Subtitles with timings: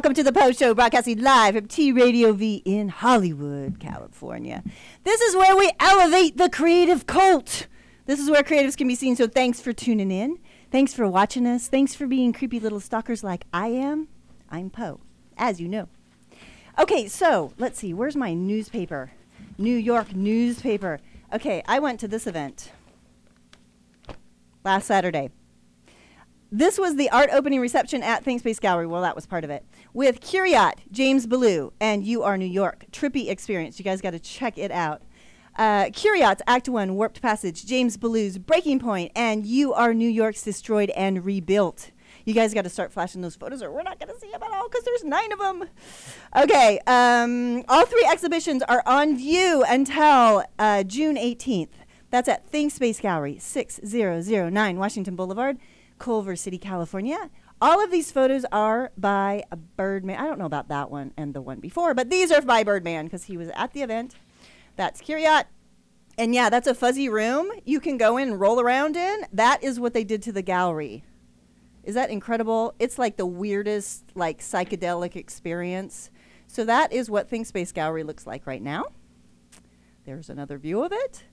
[0.00, 4.64] Welcome to the Post Show, broadcasting live from T Radio V in Hollywood, California.
[5.04, 7.66] This is where we elevate the creative cult.
[8.06, 10.38] This is where creatives can be seen, so thanks for tuning in.
[10.72, 11.68] Thanks for watching us.
[11.68, 14.08] Thanks for being creepy little stalkers like I am.
[14.48, 15.00] I'm Poe,
[15.36, 15.86] as you know.
[16.78, 17.92] Okay, so let's see.
[17.92, 19.12] Where's my newspaper?
[19.58, 21.00] New York newspaper.
[21.30, 22.72] Okay, I went to this event
[24.64, 25.28] last Saturday.
[26.52, 28.86] This was the art opening reception at ThinkSpace Gallery.
[28.86, 29.64] Well, that was part of it.
[29.92, 32.86] With Curiot, James Bullough, and You Are New York.
[32.90, 33.78] Trippy experience.
[33.78, 35.02] You guys got to check it out.
[35.56, 40.42] Uh, Curiot's Act 1, Warped Passage, James Bullough's Breaking Point, and You Are New York's
[40.42, 41.92] Destroyed and Rebuilt.
[42.24, 44.42] You guys got to start flashing those photos, or we're not going to see them
[44.42, 45.68] at all because there's nine of them.
[46.36, 51.68] Okay, um, all three exhibitions are on view until uh, June 18th.
[52.10, 55.58] That's at ThinkSpace Gallery, 6009 Washington Boulevard.
[56.00, 57.30] Culver City, California.
[57.60, 60.18] All of these photos are by a Birdman.
[60.18, 63.04] I don't know about that one and the one before, but these are by Birdman
[63.04, 64.16] because he was at the event.
[64.76, 65.46] That's Curiot.
[66.18, 69.26] And yeah, that's a fuzzy room you can go in and roll around in.
[69.32, 71.04] That is what they did to the gallery.
[71.84, 72.74] Is that incredible?
[72.78, 76.10] It's like the weirdest, like psychedelic experience.
[76.46, 78.86] So that is what ThinkSpace Gallery looks like right now.
[80.04, 81.24] There's another view of it.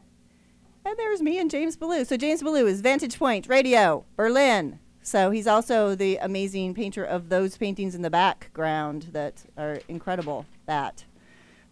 [0.87, 2.07] And there's me and James Bullough.
[2.07, 4.79] So James Bullough is Vantage Point Radio, Berlin.
[5.01, 10.45] So he's also the amazing painter of those paintings in the background that are incredible.
[10.65, 11.03] That,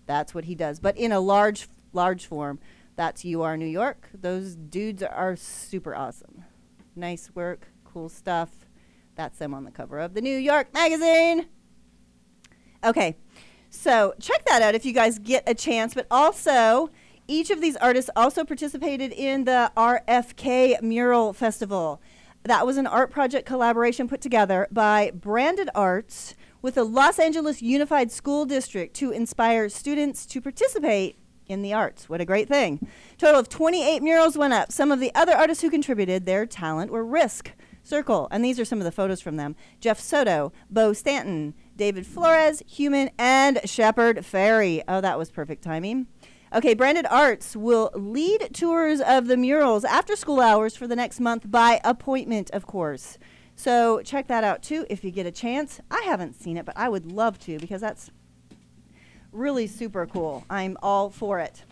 [0.05, 0.81] that's what he does.
[0.81, 2.59] But in a large, large form.
[2.97, 4.09] That's You Are New York.
[4.13, 6.43] Those dudes are super awesome.
[6.93, 8.49] Nice work, cool stuff.
[9.15, 11.47] That's them on the cover of the New York Magazine.
[12.83, 13.15] Okay,
[13.69, 15.93] so check that out if you guys get a chance.
[15.93, 16.89] But also,
[17.27, 22.01] each of these artists also participated in the RFK Mural Festival.
[22.43, 27.61] That was an art project collaboration put together by Branded Arts with the Los Angeles
[27.61, 32.09] Unified School District to inspire students to participate in the arts.
[32.09, 32.87] What a great thing.
[33.17, 34.71] Total of 28 murals went up.
[34.71, 37.51] Some of the other artists who contributed their talent were Risk,
[37.83, 39.55] Cyrcle, and these are some of the photos from them.
[39.79, 44.83] Jeff Soto, Bo Stanton, David Flores, Hueman, and Shepard Fairey.
[44.87, 46.07] Oh, that was perfect timing.
[46.53, 51.19] Okay, Branded Arts will lead tours of the murals after school hours for the next
[51.19, 53.17] month by appointment, of course.
[53.55, 55.79] So check that out too if you get a chance.
[55.89, 58.11] I haven't seen it, but I would love to because that's
[59.31, 60.45] really super cool.
[60.49, 61.63] I'm all for it.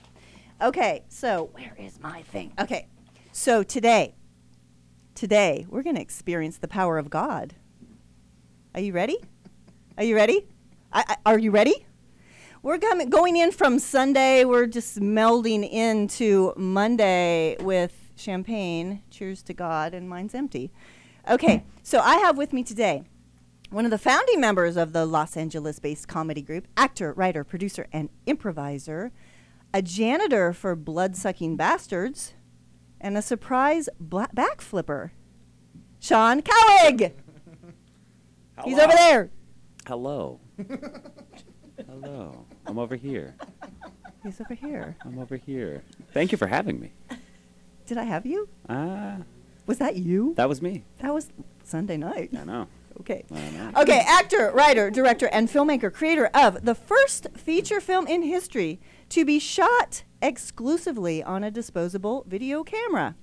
[0.61, 2.53] Okay, so where is my thing?
[2.59, 2.87] Okay,
[3.31, 4.15] so today,
[5.13, 7.53] today we're going to experience the power of God.
[8.73, 9.17] Are you ready?
[9.97, 10.47] Are you ready?
[10.91, 11.85] I, I, are you ready?
[12.63, 14.45] We're coming, going in from Sunday.
[14.45, 19.03] We're just melding into Monday with champagne.
[19.11, 20.71] Cheers to God, and mine's empty.
[21.29, 23.03] Okay, so I have with me today
[23.69, 27.87] one of the founding members of the Los Angeles based comedy group, actor, writer, producer,
[27.91, 29.11] and improviser,
[29.73, 32.33] a janitor for Blood Sucking Bastards,
[33.01, 35.11] and a surprise bla- back flipper,
[35.99, 37.11] Sean Cowhig.
[38.63, 39.31] He's over there.
[39.85, 40.39] Hello.
[41.87, 42.45] Hello.
[42.65, 43.35] I'm over here.
[44.23, 44.95] He's over here.
[45.03, 45.83] I'm over here.
[46.13, 46.91] Thank you for having me.
[47.85, 48.47] Did I have you?
[48.69, 49.17] Ah,
[49.65, 50.33] Was that you?
[50.35, 50.83] that was me.
[50.99, 51.29] That was
[51.63, 52.29] Sunday night.
[52.37, 52.67] I know.
[53.01, 53.25] Okay.
[53.31, 53.71] I know.
[53.81, 59.25] Okay, actor, writer, director, and filmmaker, creator of the first feature film in history to
[59.25, 63.15] be shot exclusively on a disposable video camera.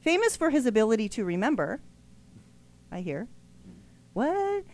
[0.00, 1.80] Famous for his ability to remember,
[2.92, 3.26] I hear.
[4.12, 4.64] What?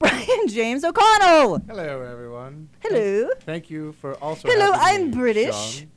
[0.00, 1.58] Brian James O'Connell.
[1.68, 2.70] Hello, everyone.
[2.80, 3.28] Hello.
[3.28, 4.48] Thank, thank you for also.
[4.48, 5.78] Hello, having I'm me, British.
[5.80, 5.90] Sean.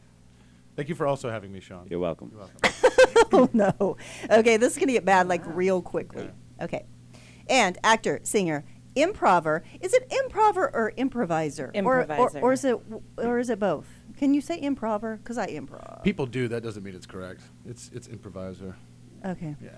[0.76, 1.88] Thank you for also having me, Sean.
[1.90, 2.32] You're welcome.
[2.32, 3.30] You're welcome.
[3.34, 3.98] oh no.
[4.30, 6.30] Okay, this is gonna get bad like real quickly.
[6.62, 6.86] Okay.
[7.48, 8.66] And actor, singer,
[8.96, 9.64] improver.
[9.80, 11.72] Is it improver or improviser?
[11.76, 12.78] Or, or, or is it
[13.18, 13.88] or is it both?
[14.18, 15.18] Can you say improver?
[15.18, 16.04] Because I improv.
[16.04, 16.48] People do.
[16.50, 17.42] That doesn't mean it's correct.
[17.66, 18.76] It's it's improviser.
[19.26, 19.56] Okay.
[19.64, 19.70] Yeah.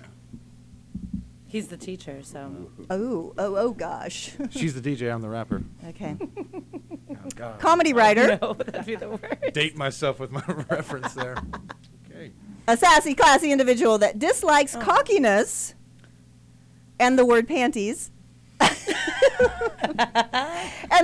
[1.47, 2.71] He's the teacher, so.
[2.89, 4.31] Oh, oh, oh gosh.
[4.49, 5.13] She's the DJ.
[5.13, 5.63] I'm the rapper.
[5.89, 6.17] okay.
[7.07, 7.59] Oh, God.
[7.59, 9.53] Comedy writer, No, that'd be the worst.
[9.53, 11.35] Date myself with my reference there.
[12.09, 12.31] Okay.
[12.67, 14.81] a sassy, classy individual that dislikes Oh.
[14.81, 15.75] cockiness
[16.99, 18.11] and the word panties.
[18.59, 18.69] and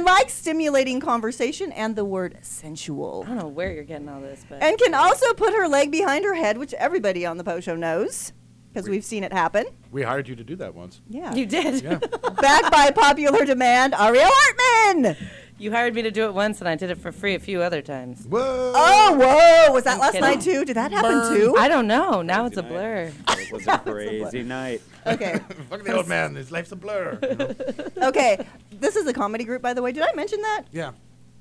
[0.03, 3.23] likes stimulating conversation and the word sensual.
[3.25, 4.61] I don't know where you're getting all this, but.
[4.61, 7.75] and can also put her leg behind her head, which everybody on the Post Show
[7.75, 8.33] knows
[8.73, 9.65] because We- we've seen it happen.
[9.91, 11.01] We hired you to do that once.
[11.09, 11.33] Yeah.
[11.33, 11.83] You did.
[11.83, 11.97] Yeah.
[12.41, 15.17] Backed by popular demand, Aryiel Hartman.
[15.57, 17.61] You hired me to do it once, and I did it for free a few
[17.61, 18.25] other times.
[18.25, 18.71] Whoa!
[18.75, 19.71] Oh, whoa!
[19.73, 20.21] Was that I'm last kidding.
[20.27, 20.65] night too?
[20.65, 21.55] Did that happen too?
[21.55, 22.23] I don't know.
[22.23, 23.11] Now it's a Crazy blur.
[23.37, 24.81] It was a crazy night.
[25.05, 25.37] Okay.
[25.69, 26.33] Fuck the old man.
[26.33, 27.19] His life's a blur.
[27.21, 28.07] you know?
[28.07, 28.43] Okay.
[28.79, 29.91] This is a comedy group, by the way.
[29.91, 30.63] Did I mention that?
[30.71, 30.93] Yeah.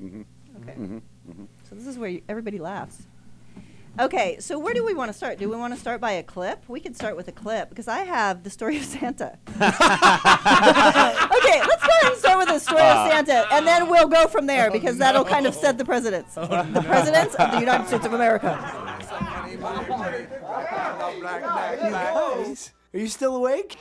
[0.03, 0.23] Mm-hmm.
[0.63, 0.73] Okay.
[0.73, 0.97] Mm-hmm.
[1.31, 1.45] Mm-hmm.
[1.71, 2.99] So this is where you, everybody laughs.
[4.01, 5.39] Okay, so where do we want to start?
[5.39, 6.67] Do we want to start by a clip?
[6.69, 9.37] We could start with a clip because I have the story of Santa.
[9.49, 9.77] okay, let's
[11.85, 13.09] go ahead and start with the story of ah.
[13.11, 16.33] Santa, and then we'll go from there oh, because that'll kind of set the precedents.
[16.39, 18.57] Oh, the presidents of the United States of America.
[21.83, 23.77] Guys, are you still awake?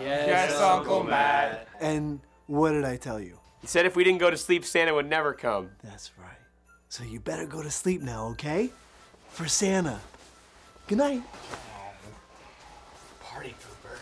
[0.00, 1.68] Yes, Uncle Matt.
[1.80, 2.18] And
[2.48, 3.38] what did I tell you?
[3.60, 5.70] He said if we didn't go to sleep, Santa would never come.
[5.84, 6.30] That's right.
[6.88, 8.72] So you better go to sleep now, okay?
[9.32, 9.98] For Santa.
[10.86, 11.22] Good night.
[13.22, 13.96] Party pooper.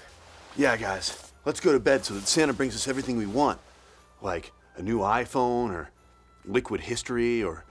[0.56, 3.60] Yeah, guys, let's go to bed so that Santa brings us everything we want.
[4.20, 5.90] Like a new iPhone, or
[6.44, 7.64] liquid history, or,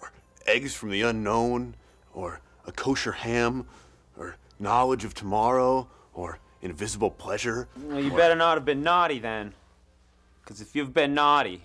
[0.00, 0.12] or
[0.46, 1.74] eggs from the unknown,
[2.14, 3.66] or a kosher ham,
[4.16, 7.66] or knowledge of tomorrow, or invisible pleasure.
[7.82, 9.52] Well, you better not have been naughty then.
[10.44, 11.62] Because if you've been naughty,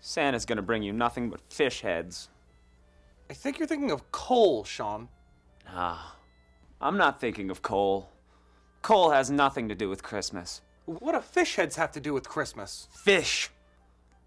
[0.00, 2.28] Santa's gonna bring you nothing but fish heads.
[3.30, 5.08] I think you're thinking of coal, Sean.
[5.68, 6.16] Ah,
[6.80, 8.10] I'm not thinking of coal.
[8.82, 10.60] Coal has nothing to do with Christmas.
[10.84, 12.88] What do fish heads have to do with Christmas?
[12.92, 13.50] Fish.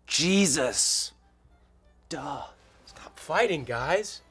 [0.07, 1.11] Jesus.
[2.09, 2.43] Duh.
[2.85, 4.21] Stop fighting, guys.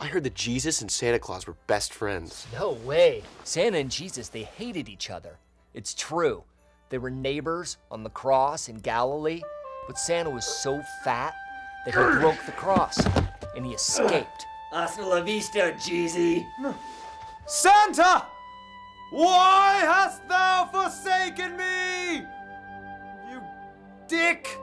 [0.00, 2.46] I heard that Jesus and Santa Claus were best friends.
[2.52, 3.22] No way.
[3.44, 5.38] Santa and Jesus, they hated each other.
[5.74, 6.42] It's true.
[6.88, 9.42] They were neighbors on the cross in Galilee,
[9.86, 11.34] but Santa was so fat
[11.84, 12.98] that he broke the cross
[13.58, 14.46] and he escaped.
[14.70, 16.46] Hasta la vista, Jeezy.
[17.44, 18.24] Santa!
[19.10, 22.22] Why hast thou forsaken me?
[23.30, 23.42] You
[24.06, 24.56] dick!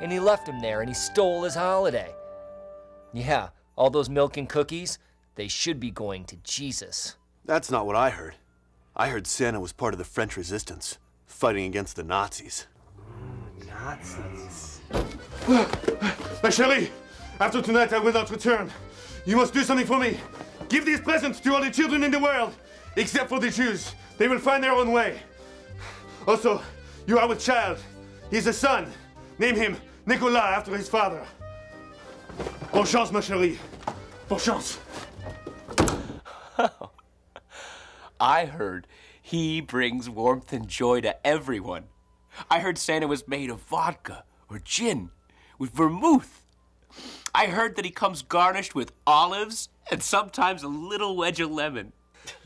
[0.00, 2.14] And he left him there and he stole his holiday.
[3.12, 5.00] Yeah, all those milk and cookies,
[5.34, 7.16] they should be going to Jesus.
[7.44, 8.36] That's not what I heard.
[8.94, 12.68] I heard Santa was part of the French resistance, fighting against the Nazis.
[13.66, 14.80] Nazis.
[15.48, 16.90] My chérie,
[17.40, 18.70] after tonight I will not return.
[19.24, 20.18] You must do something for me.
[20.68, 22.54] Give these presents to all the children in the world,
[22.96, 23.94] except for the Jews.
[24.16, 25.20] They will find their own way.
[26.26, 26.60] Also,
[27.06, 27.78] you are with child.
[28.30, 28.92] He's a son.
[29.38, 29.76] Name him
[30.06, 31.24] Nicolas after his father.
[32.72, 33.56] Bonne chance, ma chérie.
[34.28, 34.78] Bonne chance.
[38.20, 38.86] I heard
[39.22, 41.84] he brings warmth and joy to everyone.
[42.50, 45.10] I heard Santa was made of vodka or gin
[45.58, 46.44] with vermouth.
[47.34, 51.92] I heard that he comes garnished with olives and sometimes a little wedge of lemon.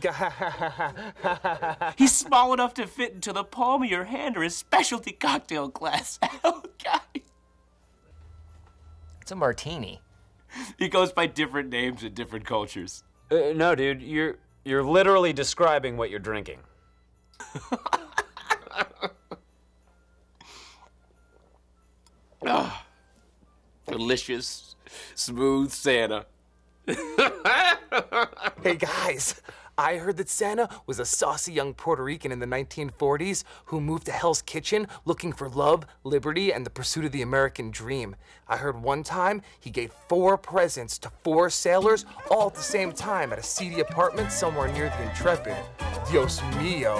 [1.96, 5.68] He's small enough to fit into the palm of your hand or a specialty cocktail
[5.68, 6.18] glass.
[6.44, 7.00] Oh, God.
[9.20, 10.00] It's a martini.
[10.78, 13.04] He goes by different names in different cultures.
[13.30, 16.58] Uh, no, dude, you're you're literally describing what you're drinking.
[23.92, 24.74] Delicious,
[25.14, 26.26] smooth Santa.
[28.62, 29.42] Hey guys,
[29.76, 34.06] I heard that Santa was a saucy young Puerto Rican in the 1940s who moved
[34.06, 38.16] to Hell's Kitchen looking for love, liberty, and the pursuit of the American dream.
[38.48, 42.92] I heard one time he gave four presents to four sailors all at the same
[42.92, 45.56] time at a seedy apartment somewhere near the Intrepid.
[46.10, 46.96] Dios mío.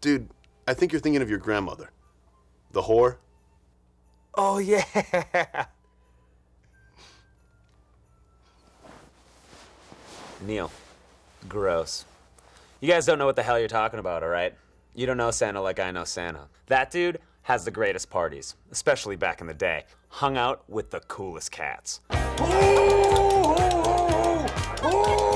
[0.00, 0.30] Dude,
[0.66, 1.90] I think you're thinking of your grandmother.
[2.72, 3.16] The whore?
[4.34, 4.84] Oh, yeah.
[10.42, 10.70] Neil,
[11.48, 12.04] gross.
[12.80, 14.54] You guys don't know what the hell you're talking about, all right?
[14.94, 16.48] You don't know Santa like I know Santa.
[16.66, 19.84] That dude has the greatest parties, especially back in the day.
[20.08, 22.00] Hung out with the coolest cats.
[22.10, 22.16] We
[24.82, 25.29] are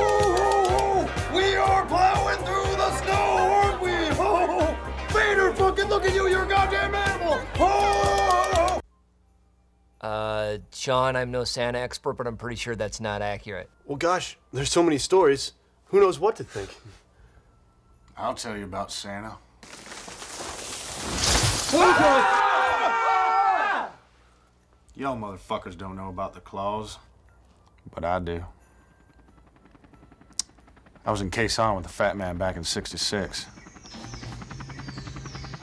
[10.05, 13.71] Uh, Sean, I'm no Santa expert, but I'm pretty sure that's not accurate.
[13.87, 15.53] Well, gosh, there's so many stories.
[15.87, 16.69] Who knows what to think?
[18.15, 19.37] I'll tell you about Santa.
[24.95, 26.99] Y'all motherfuckers don't know about the claws,
[27.95, 28.45] but I do.
[31.07, 33.47] I was in Quezon with the fat man back in 66.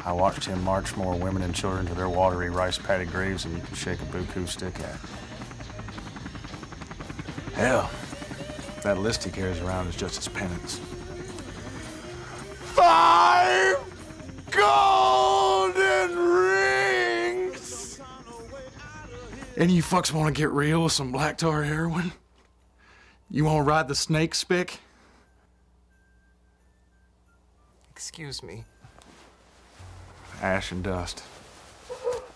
[0.04, 3.56] I watched him march more women and children to their watery rice paddy graves than
[3.56, 5.00] you can shake a buku stick at.
[7.54, 7.92] Hell,
[8.84, 10.80] that list he carries around is just his penance.
[12.74, 13.78] Five
[14.50, 18.00] golden rings!
[19.56, 22.12] Any of you fucks want to get real with some black tar heroin?
[23.30, 24.80] You want to ride the snake spick?
[27.92, 28.66] Excuse me.
[30.42, 31.24] Ash and dust.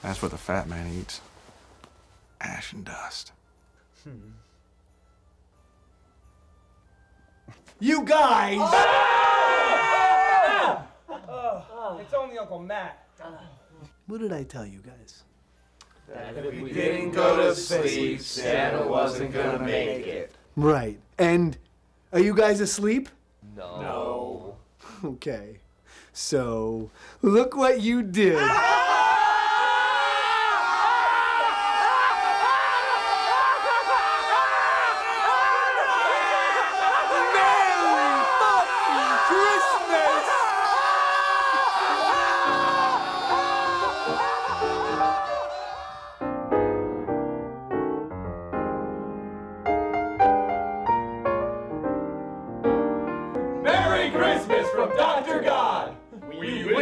[0.02, 1.22] That's what the fat man eats.
[2.40, 3.32] Ash and dust.
[4.04, 4.32] Hmm.
[7.80, 8.58] You guys!
[8.60, 8.72] Oh!
[11.10, 11.98] Oh.
[12.00, 13.08] It's only Uncle Matt.
[14.08, 15.24] What did I tell you guys?
[16.08, 20.36] That if we didn't go to sleep, Santa wasn't gonna make it.
[20.56, 21.00] Right.
[21.18, 21.58] And
[22.14, 23.10] are you guys asleep?
[23.56, 23.82] No.
[23.82, 24.56] No.
[25.04, 25.60] Okay.
[26.18, 26.92] So,
[27.22, 28.40] look what you did.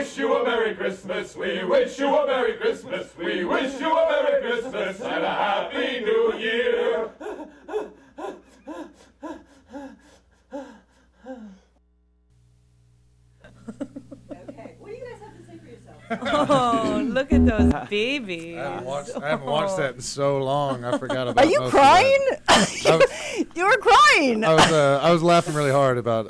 [0.04, 1.34] Wish you a Merry Christmas.
[1.34, 3.08] We wish you a Merry Christmas.
[3.18, 7.10] We wish you a Merry Christmas and a Happy New Year.
[16.22, 18.58] Oh, look at those babies.
[18.58, 20.84] I haven't watched, I haven't watched that in so long.
[20.84, 21.46] I forgot about.
[21.46, 22.20] Are you most of crying?
[22.48, 23.46] that.
[23.56, 24.44] you were crying.
[24.44, 26.28] I was uh, I was laughing really hard about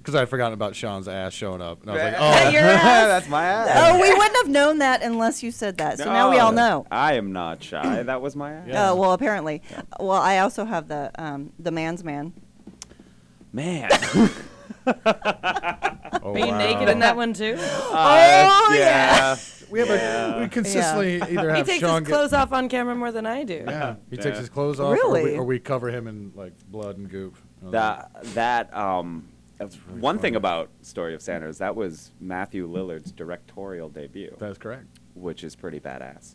[0.00, 2.62] because I had forgotten about Sean's ass showing up, and I was like, oh, your
[2.64, 3.06] ass?
[3.08, 3.70] That's my ass.
[3.74, 5.98] Oh, we wouldn't have known that unless you said that.
[5.98, 6.86] So now we all know.
[6.90, 8.02] I am not shy.
[8.10, 8.68] That was my ass.
[8.74, 9.62] Oh well, apparently.
[9.98, 12.32] Well, I also have the um, the man's man.
[13.52, 13.90] Man.
[16.22, 16.58] Oh, Are you wow.
[16.58, 17.56] naked in that one too?
[17.58, 19.36] Oh, yeah.
[19.70, 22.68] We have a, we consistently either he have takes Sean his get- clothes off on
[22.68, 23.62] camera more than I do.
[23.66, 24.22] Yeah, he Yeah.
[24.22, 25.36] takes his clothes off, or, we, Really?
[25.36, 27.36] or we cover him in like blood and goop.
[27.64, 29.28] Uh, That that um
[29.60, 34.34] that's one thing about Story of Sanders, that was Matthew Lillard's directorial debut.
[34.38, 34.86] That's correct.
[35.14, 36.34] Which is pretty badass.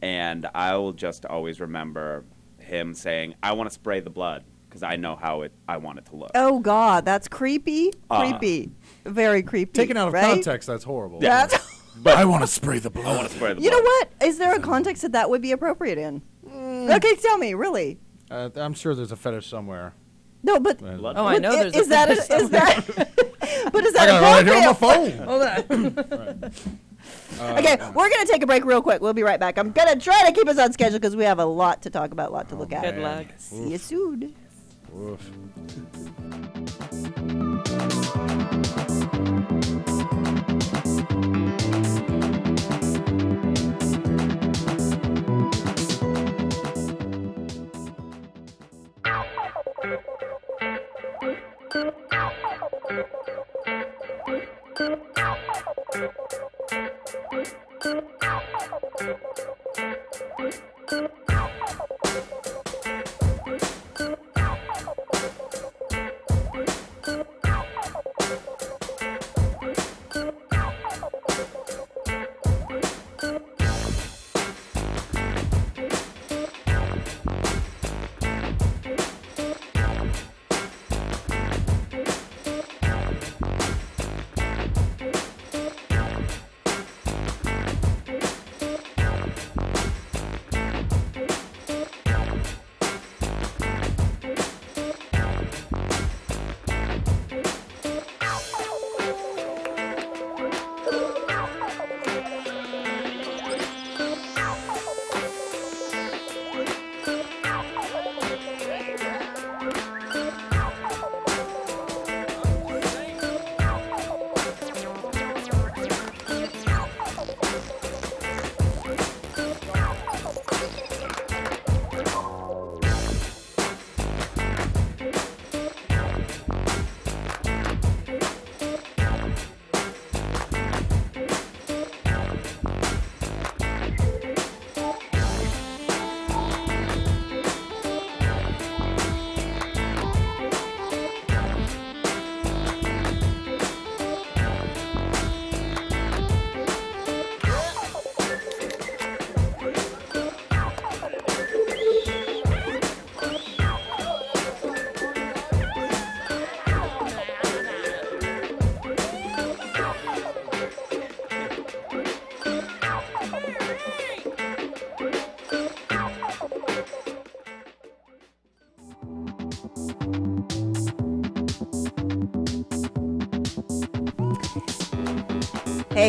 [0.00, 2.24] And I will just always remember
[2.58, 5.98] him saying, "I want to spray the blood because I know how it I want
[5.98, 7.92] it to look." Oh God, that's creepy.
[8.10, 8.72] Uh, Creepy.
[9.04, 9.72] Very creepy.
[9.72, 10.24] Taken out of right?
[10.24, 11.20] context, that's horrible.
[11.20, 11.54] That's.
[11.94, 13.06] But I want to spray the blood.
[13.06, 13.64] I want to spray the blood.
[13.64, 14.08] You know what?
[14.22, 16.22] Is there a context that that would be appropriate in?
[16.48, 16.96] Mm.
[16.96, 17.98] Okay, tell me, really.
[18.30, 19.92] Uh, I'm sure there's a fetish somewhere.
[20.42, 21.16] No, but Blood.
[21.16, 22.86] Oh, I know i- there's a is that fetish is that?
[23.72, 25.16] but is I that got it right here on my appropriate?
[25.18, 25.26] phone.
[25.26, 26.52] Hold on.
[27.58, 29.00] Okay, uh, we're gonna take a break real quick.
[29.00, 29.58] We'll be right back.
[29.58, 32.12] I'm gonna try to keep us on schedule because we have a lot to talk
[32.12, 32.94] about, a lot to look oh, at.
[32.94, 33.26] Good luck.
[33.38, 34.34] See you soon.
[34.96, 35.30] Oof.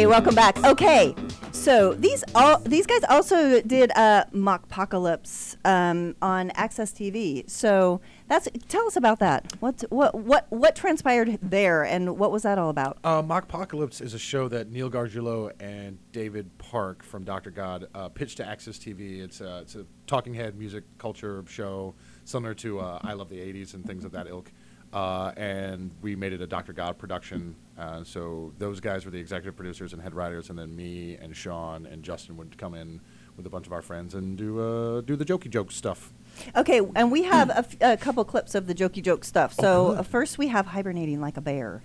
[0.06, 0.64] Welcome back.
[0.64, 1.16] Okay,
[1.52, 7.50] so these all these guys also did uh, Mockpocalypse um, on AXS TV.
[7.50, 9.54] So that's tell us about that.
[9.60, 12.98] What what what what transpired there, and what was that all about?
[13.04, 17.50] Uh, Mockpocalypse is a show that Neil Gargiulo and David Park from Dr.
[17.50, 19.22] God uh, pitched to AXS TV.
[19.24, 21.96] It's a, it's a talking head music culture show
[22.26, 24.52] similar to uh, I Love the 80s and things of that ilk.
[24.94, 26.72] Uh, and we made it a Dr.
[26.72, 27.56] God production.
[27.78, 31.36] Uh, so those guys were the executive producers and head writers, and then me and
[31.36, 33.02] Sean and Justin would come in
[33.36, 36.14] with a bunch of our friends and do uh, do the jokey joke stuff.
[36.56, 39.54] Okay, and we have a, f- a couple clips of the jokey joke stuff.
[39.54, 39.98] So good.
[40.00, 41.82] uh, first we have hibernating like a bear.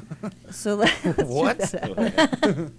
[0.50, 1.58] so let's What?
[1.58, 1.98] that
[2.58, 2.70] out.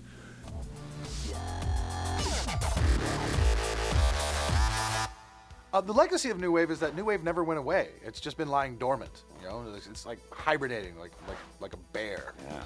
[5.74, 7.90] Uh, the legacy of new wave is that new wave never went away.
[8.06, 9.24] It's just been lying dormant.
[9.42, 12.34] You know, it's, it's like hibernating, like like like a bear.
[12.48, 12.64] Yeah.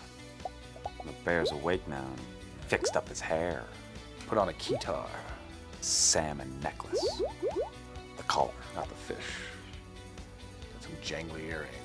[1.06, 2.20] The bear's awake now and
[2.68, 3.64] fixed up his hair.
[4.28, 5.08] Put on a keytar.
[5.82, 7.22] Salmon necklace.
[8.18, 9.18] The collar, Not the fish.
[10.74, 11.76] Got some jangly earrings.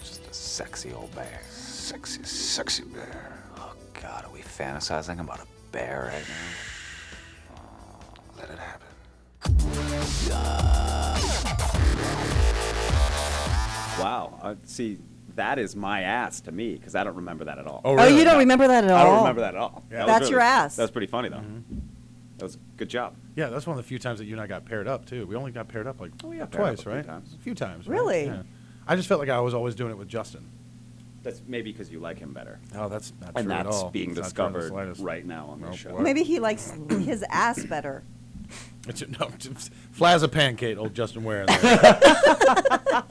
[0.00, 1.40] just a sexy old bear.
[1.50, 3.42] Sexy, sexy bear.
[3.56, 7.58] Oh God, are we fantasizing about a bear right now?
[8.38, 8.86] Let it happen.
[13.98, 14.38] Wow.
[14.42, 14.98] Uh, see,
[15.36, 17.80] that is my ass to me because I don't remember that at all.
[17.84, 18.96] Oh, Oh, you don't remember that at all?
[18.98, 19.84] I don't remember that at all.
[19.90, 19.98] Yeah.
[19.98, 20.76] That was That's really- your ass.
[20.76, 21.42] That was pretty funny though.
[22.38, 23.14] That was a good job.
[23.36, 25.26] Yeah, that's one of the few times that you and I got paired up too.
[25.26, 27.06] We only got paired up like Oh, yeah, paired up twice, a few right?
[27.06, 27.34] times.
[27.34, 27.86] A few times.
[27.86, 27.94] right?
[27.94, 28.24] Really?
[28.26, 28.42] Yeah.
[28.86, 30.44] I just felt like I was always doing it with Justin.
[31.22, 32.58] That's maybe because you like him better.
[32.74, 33.90] Oh, that's not and true at that's all.
[33.90, 35.00] being It's not true in the discovered slightest.
[35.02, 35.92] right now on Nope, this show.
[35.94, 36.02] what?
[36.02, 38.02] Maybe he likes his ass better.
[38.88, 41.46] It's, no, just flat as a pancake, old Justin Ware.
[41.46, 41.62] there.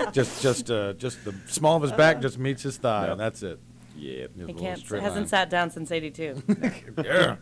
[0.11, 3.11] just, just, uh, just the small of his back just meets his thigh, Yep.
[3.11, 3.59] and that's it.
[3.95, 4.27] Yeah.
[4.35, 4.79] His He can't.
[4.79, 6.43] straight Hasn't sat down since '82.
[7.03, 7.35] yeah.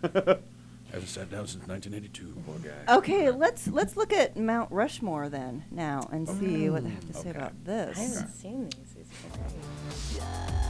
[0.91, 2.35] Hasn't sat down since 1982.
[2.45, 2.95] Poor guy.
[2.97, 7.13] Okay, let's let's look at Mount Rushmore then now and see what they have to
[7.13, 7.37] say okay.
[7.37, 7.97] about I this.
[7.97, 8.95] haven't seen these.
[8.95, 10.68] These are great.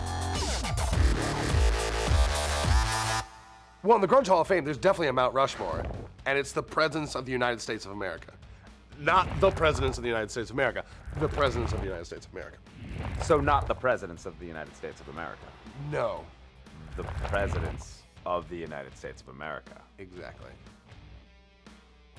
[3.84, 5.86] Well, in the Grunge Hall of Fame, there's definitely a Mount Rushmore,
[6.26, 8.34] and it's the presidents of the United States of America.
[9.00, 10.84] Not the presidents of the United States of America,
[11.20, 12.58] the presidents of the United States of America.
[13.24, 15.46] So not the presidents of the United States of America.
[15.92, 16.26] No,
[16.98, 19.82] The presidents of the United States of America.
[19.98, 20.52] exactly.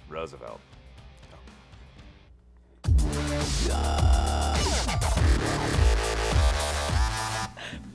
[0.08, 0.60] Roosevelt.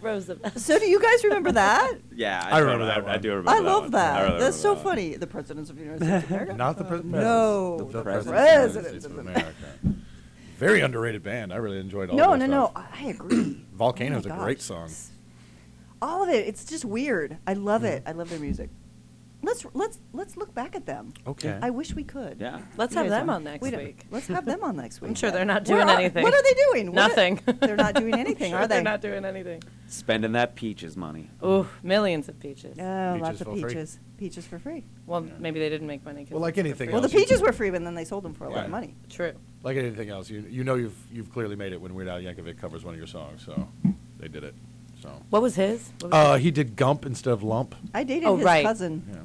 [0.06, 0.58] Roosevelt.
[0.60, 1.94] So do you guys remember that?
[2.18, 3.92] Yeah, I remember that I, I do remember I that love one.
[3.92, 4.16] that.
[4.16, 5.16] I really That's so that funny.
[5.18, 6.54] The presidents of the United States of America.
[6.56, 7.14] Not the president.
[7.14, 10.00] No, the, the presidents presidents of the United States of America.
[10.58, 11.52] Very underrated band.
[11.52, 12.72] I really enjoyed all No, of no, their no.
[12.76, 13.58] I agree.
[13.74, 14.66] Oh Volcano's Oh my a great gosh.
[14.66, 14.90] song.
[16.02, 16.48] All of it.
[16.48, 17.38] It's just weird.
[17.46, 18.04] I love it.
[18.06, 18.70] I love their music.
[19.44, 21.14] Let's let's let's look back at them.
[21.28, 21.60] Okay.
[21.62, 22.38] I wish we could.
[22.40, 22.62] Yeah.
[22.78, 24.06] Let's You have them don't- on next we week.
[24.10, 25.10] Let's have them on next week.
[25.10, 26.24] I'm sure they're not Where doing are- anything.
[26.24, 26.94] What are they doing?
[26.94, 27.40] What are- Nothing.
[27.60, 28.76] they're not doing anything, Sure are they?
[28.76, 29.62] They're not doing anything.
[29.88, 31.30] Spending that peaches money.
[31.44, 32.78] Ooh, millions of peaches.
[32.80, 33.64] Oh, lots Peaches of for free.
[33.70, 34.00] peaches.
[34.18, 34.84] Peaches for free.
[35.06, 36.24] Well, maybe they didn't make money.
[36.26, 36.94] 'cause Well, like it's for anything free.
[36.94, 38.64] Well, the else, peaches were free, but then they sold them for a lot of
[38.66, 38.70] Yeah.
[38.72, 38.96] money.
[39.10, 39.34] True.
[39.64, 42.58] Like anything else, you you know you've you've clearly made it when Weird Al Yankovic
[42.60, 43.68] covers one of your songs, so
[44.20, 44.56] they did it.
[45.02, 45.92] So What was his?
[46.00, 46.44] What was uh, his?
[46.44, 47.76] he did Gump instead of Lump.
[47.94, 48.66] I dated Oh, his right.
[48.66, 49.04] cousin.
[49.12, 49.20] Yeah.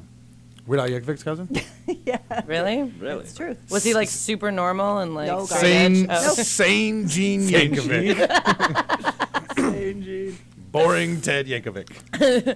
[0.67, 1.49] Weird Al Yankovic's cousin.
[2.05, 2.19] yeah.
[2.47, 2.83] Really?
[3.01, 3.21] Really?
[3.25, 3.57] It's true.
[3.71, 6.07] Was he like super normal and like No, straight Sane.
[6.11, 6.35] Oh.
[6.35, 8.17] sane Gene Yankovic.
[9.57, 10.35] Sane Yankovic.
[10.73, 11.89] Boring Ted Yankovic.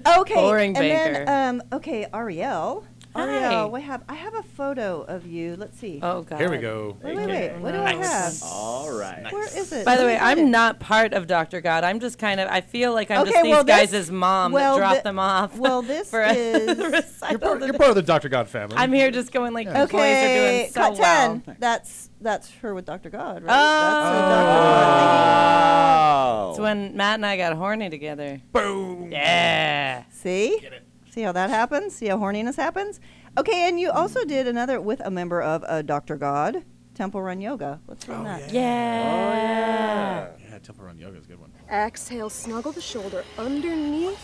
[0.19, 0.35] Okay.
[0.35, 1.25] Boring and banker.
[1.25, 2.85] then, um, okay, Aryiel.
[3.17, 3.23] Hi.
[3.23, 5.55] Oh, Aryiel, what have I have a photo of you?
[5.57, 6.01] Let's see.
[6.03, 6.41] Oh god.
[6.41, 6.97] Here we go.
[7.01, 7.57] Wait, wait, wait.
[7.59, 8.33] What do I have?
[8.43, 9.33] All right.
[9.33, 9.85] Where is it?
[9.85, 10.45] By the way, I'm it.
[10.47, 11.61] not part of Dr.
[11.61, 11.85] God.
[11.85, 12.49] I'm just kind of.
[12.49, 15.03] I feel like I'm Okay, just these well, this- guys' mom well, that dropped thi-
[15.03, 15.57] them off.
[15.57, 16.67] well, this for is-
[17.31, 18.29] You're part, you're part of the Dr.
[18.29, 18.77] God family.
[18.77, 19.85] I'm here just going like, Yeah.
[19.87, 21.41] the boys are Okay, doing so cut well.
[21.45, 21.57] ten.
[21.61, 23.11] That's that's her with Dr.
[23.11, 23.53] God, right?
[26.37, 26.51] Oh.
[26.51, 28.41] It's when Matt and I got horny together.
[28.53, 29.13] Boom.
[29.13, 30.01] Yeah.
[30.03, 30.59] That's the thing.
[30.61, 30.69] See?
[31.15, 31.95] See how that happens?
[31.95, 32.99] See how horniness happens?
[33.39, 36.17] Okay, and you also did another with a member of uh, Dr.
[36.17, 36.65] God,
[36.97, 37.81] Temple Run Yoga.
[37.87, 38.53] Let's run that.
[38.53, 40.27] Yeah.
[40.41, 41.53] Yeah, Temple Run Yoga is a good one.
[41.71, 44.19] Exhale, snuggle the shoulder underneath.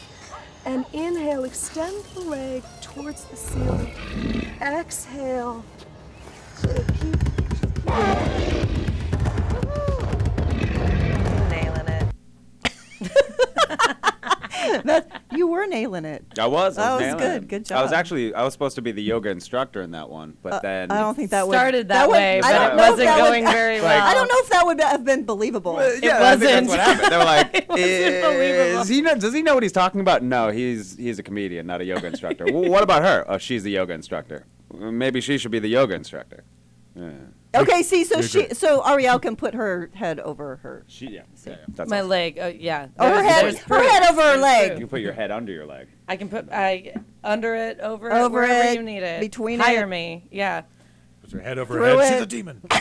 [0.65, 3.95] And inhale, extend the leg towards the ceiling.
[4.61, 5.65] Exhale.
[11.51, 12.07] Nailing it.
[14.85, 16.25] That- you were were nailing it.
[16.39, 16.79] I was.
[16.79, 17.43] I That was, was good.
[17.43, 17.49] it.
[17.49, 17.79] Good job.
[17.79, 20.55] I was actually I was supposed to be the yoga instructor in that one, but
[20.55, 22.83] Uh, then I don't think that would Started that way, I but don't it know
[22.85, 24.03] if wasn't that would- going very well.
[24.07, 25.75] I don't know if that would have been believable.
[26.03, 26.69] yeah, I think that's wasn't.
[26.69, 27.13] what happened.
[27.13, 28.81] They were like, It wasn't believable.
[28.83, 30.23] is he know, does he know what he's talking about?
[30.23, 32.45] No, he's he's a comedian, not a yoga instructor.
[32.47, 33.25] well, what about her?
[33.29, 34.47] Oh, she's the yoga instructor.
[34.73, 36.45] Maybe she should be the yoga instructor.
[36.95, 37.11] Yeah.
[37.55, 38.55] Okay, see, so she, agree.
[38.55, 40.85] so Aryiel can put her head over her.
[40.87, 41.57] She, yeah, yeah, yeah.
[41.69, 42.09] That's My awesome.
[42.11, 42.39] leg.
[42.41, 42.89] Oh yeah.
[42.99, 43.91] Oh, her head- her proof.
[43.91, 44.73] head over her leg.
[44.73, 45.89] You can put your head under your leg.
[46.07, 49.21] I can put I under it, over, Over it, wherever it, you need it.
[49.21, 49.89] between Hire it.
[49.89, 50.29] me.
[50.31, 50.63] Yeah.
[51.23, 52.13] Put your head over Through her head.
[52.13, 52.23] She's it.
[52.23, 52.63] a demon.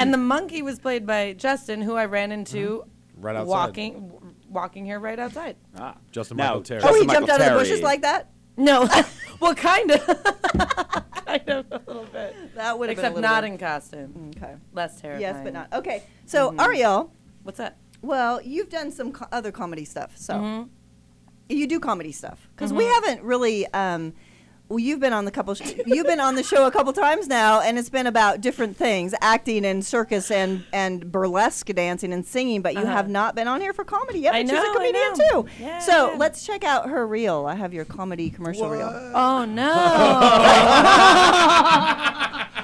[0.00, 3.20] And the monkey was played by Justin, who I ran into Mm-hmm.
[3.20, 3.48] Right outside.
[3.48, 5.56] walking w- walking here right outside.
[5.76, 5.96] Ah.
[6.12, 6.80] Justin Now, Michael Terry.
[6.84, 8.30] Oh, he Justin jumped Michael out of the bushes like that.
[8.58, 8.86] No.
[9.40, 10.04] well, kind of.
[11.26, 12.54] kind of a little bit.
[12.56, 14.32] That would have been a Except little not in costume.
[14.36, 14.54] Okay.
[14.72, 15.20] Less terrifying.
[15.22, 15.72] Yes, but not.
[15.72, 16.56] Okay, so Mhm.
[16.56, 17.10] Aryiel,
[17.44, 17.76] What's that?
[18.02, 20.68] well, you've done some co- other comedy stuff, so Mhm.
[21.48, 22.94] you do comedy stuff because we Mhm.
[22.94, 23.66] haven't really.
[23.72, 24.12] Um,
[24.68, 25.54] well, you've been on the couple.
[25.54, 28.76] Sh- you've been on the show a couple times now, and it's been about different
[28.76, 32.60] things: acting and circus and and burlesque dancing and singing.
[32.62, 32.92] But you Uh-huh.
[32.92, 34.34] have not been on here for comedy yet.
[34.34, 35.42] I know, she's a comedian know.
[35.42, 35.48] too.
[35.60, 36.16] Yeah, so yeah.
[36.18, 37.46] let's check out her reel.
[37.46, 38.90] I have your comedy commercial reel.
[39.14, 39.64] Oh no.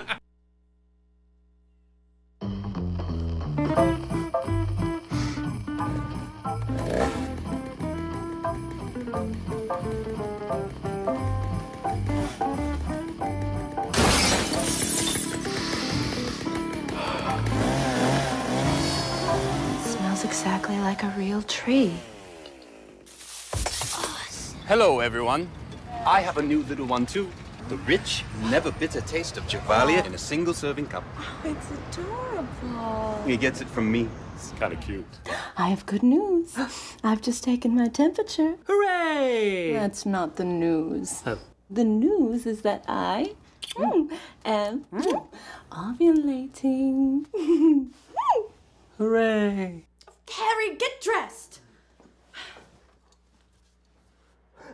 [20.65, 21.93] exactly like a real tree.
[24.67, 25.49] Hello, everyone.
[26.07, 27.31] I have a new little one, too.
[27.69, 31.05] The rich, never bitter taste of Javalia in a single serving cup.
[31.19, 33.23] Oh, It's adorable.
[33.27, 34.09] He gets it from me.
[34.35, 35.07] It's kind of cute.
[35.57, 36.57] I have good news.
[37.05, 38.57] I've just taken my temperature.
[38.67, 39.75] Hooray!
[39.75, 41.23] That's not the news.
[41.27, 41.39] Oh.
[41.69, 43.35] The news is that I
[43.77, 44.11] mm,
[44.45, 45.27] am mm,
[45.71, 47.27] ovulating.
[48.99, 49.85] Hooray!
[50.27, 51.61] Carrie, get dressed.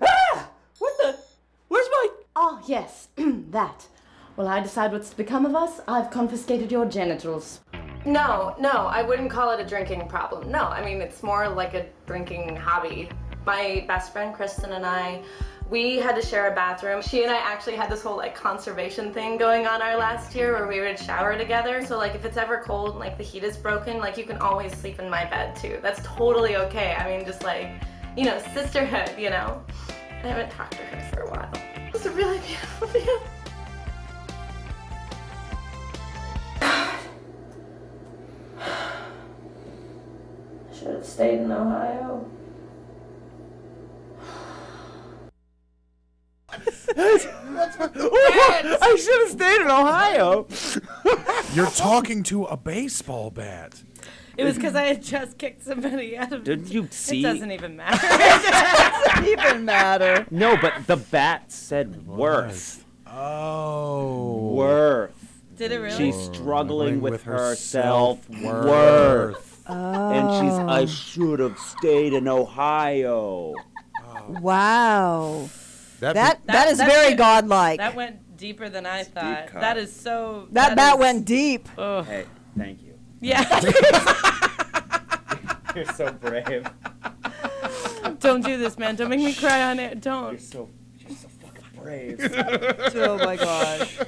[0.02, 0.50] Ah!
[0.78, 1.18] What the?
[1.68, 2.08] Where's my.
[2.36, 3.86] Oh, yes, that.
[4.36, 5.80] Well, I decide what's to become of us?
[5.86, 7.60] I've confiscated your genitals.
[8.06, 10.50] No, no, I wouldn't call it a drinking problem.
[10.50, 13.10] No, I mean, it's more like a drinking hobby.
[13.44, 15.22] My best friend Kristen and I,
[15.70, 17.00] we had to share a bathroom.
[17.00, 20.52] She and I actually had this whole like conservation thing going on our last year
[20.52, 21.86] where we would shower together.
[21.86, 24.38] So like if it's ever cold and like the heat is broken, like you can
[24.38, 25.78] always sleep in my bed too.
[25.80, 26.94] That's totally okay.
[26.94, 27.70] I mean, just like,
[28.16, 29.62] you know, sisterhood, you know?
[30.24, 31.52] I haven't talked to her for a while.
[31.94, 33.20] It's a really beautiful view.
[40.76, 42.28] Should have stayed in Ohio.
[46.96, 50.46] I should have stayed in Ohio.
[51.54, 53.82] You're talking to a baseball bat.
[54.36, 56.44] It was because I had just kicked somebody out of.
[56.44, 57.20] Didn't you see?
[57.20, 58.06] It doesn't even matter.
[59.06, 60.26] doesn't even matter.
[60.30, 62.84] No, but the bat said worth.
[63.06, 64.54] Oh.
[64.54, 65.42] Worth.
[65.56, 65.96] Did it really?
[65.96, 69.62] She's struggling with, with her her self self-worth.
[69.68, 70.10] Oh.
[70.10, 73.54] And she's, I should have stayed in Ohio.
[74.28, 75.50] Wow.
[76.00, 77.78] That, That that is very went- godlike.
[77.78, 79.52] That went deeper than I thought.
[79.52, 80.48] That is so.
[80.52, 81.68] That bat is- went deep.
[81.78, 82.02] Oh.
[82.02, 82.24] Hey,
[82.56, 82.94] thank you.
[83.20, 83.42] Yeah.
[85.76, 86.66] You're so brave.
[88.18, 88.96] Don't do this, man.
[88.96, 90.00] Don't make me cry on it.
[90.00, 90.32] Don't.
[90.32, 92.18] You're so, you're so fucking brave.
[92.96, 93.98] oh my gosh.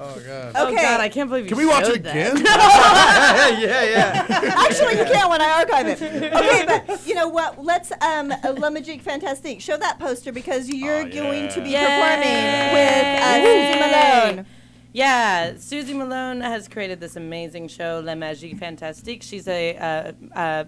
[0.00, 0.52] Oh god.
[0.54, 0.76] Oh Okay.
[0.82, 2.36] God, I can't believe you Can we watch it again?
[2.44, 4.26] yeah, yeah.
[4.58, 6.00] Actually, you can when I archive it.
[6.00, 7.62] Okay, but you know what?
[7.64, 9.60] Let's um, uh, La Magique Fantastique.
[9.60, 11.84] Show that poster because you're Oh, going to be yeah.
[11.98, 14.46] performing with uh, Susie Malone.
[14.92, 19.22] Yeah, Susie Malone has created this amazing show, La Magie Fantastique.
[19.22, 20.64] She's a uh, uh,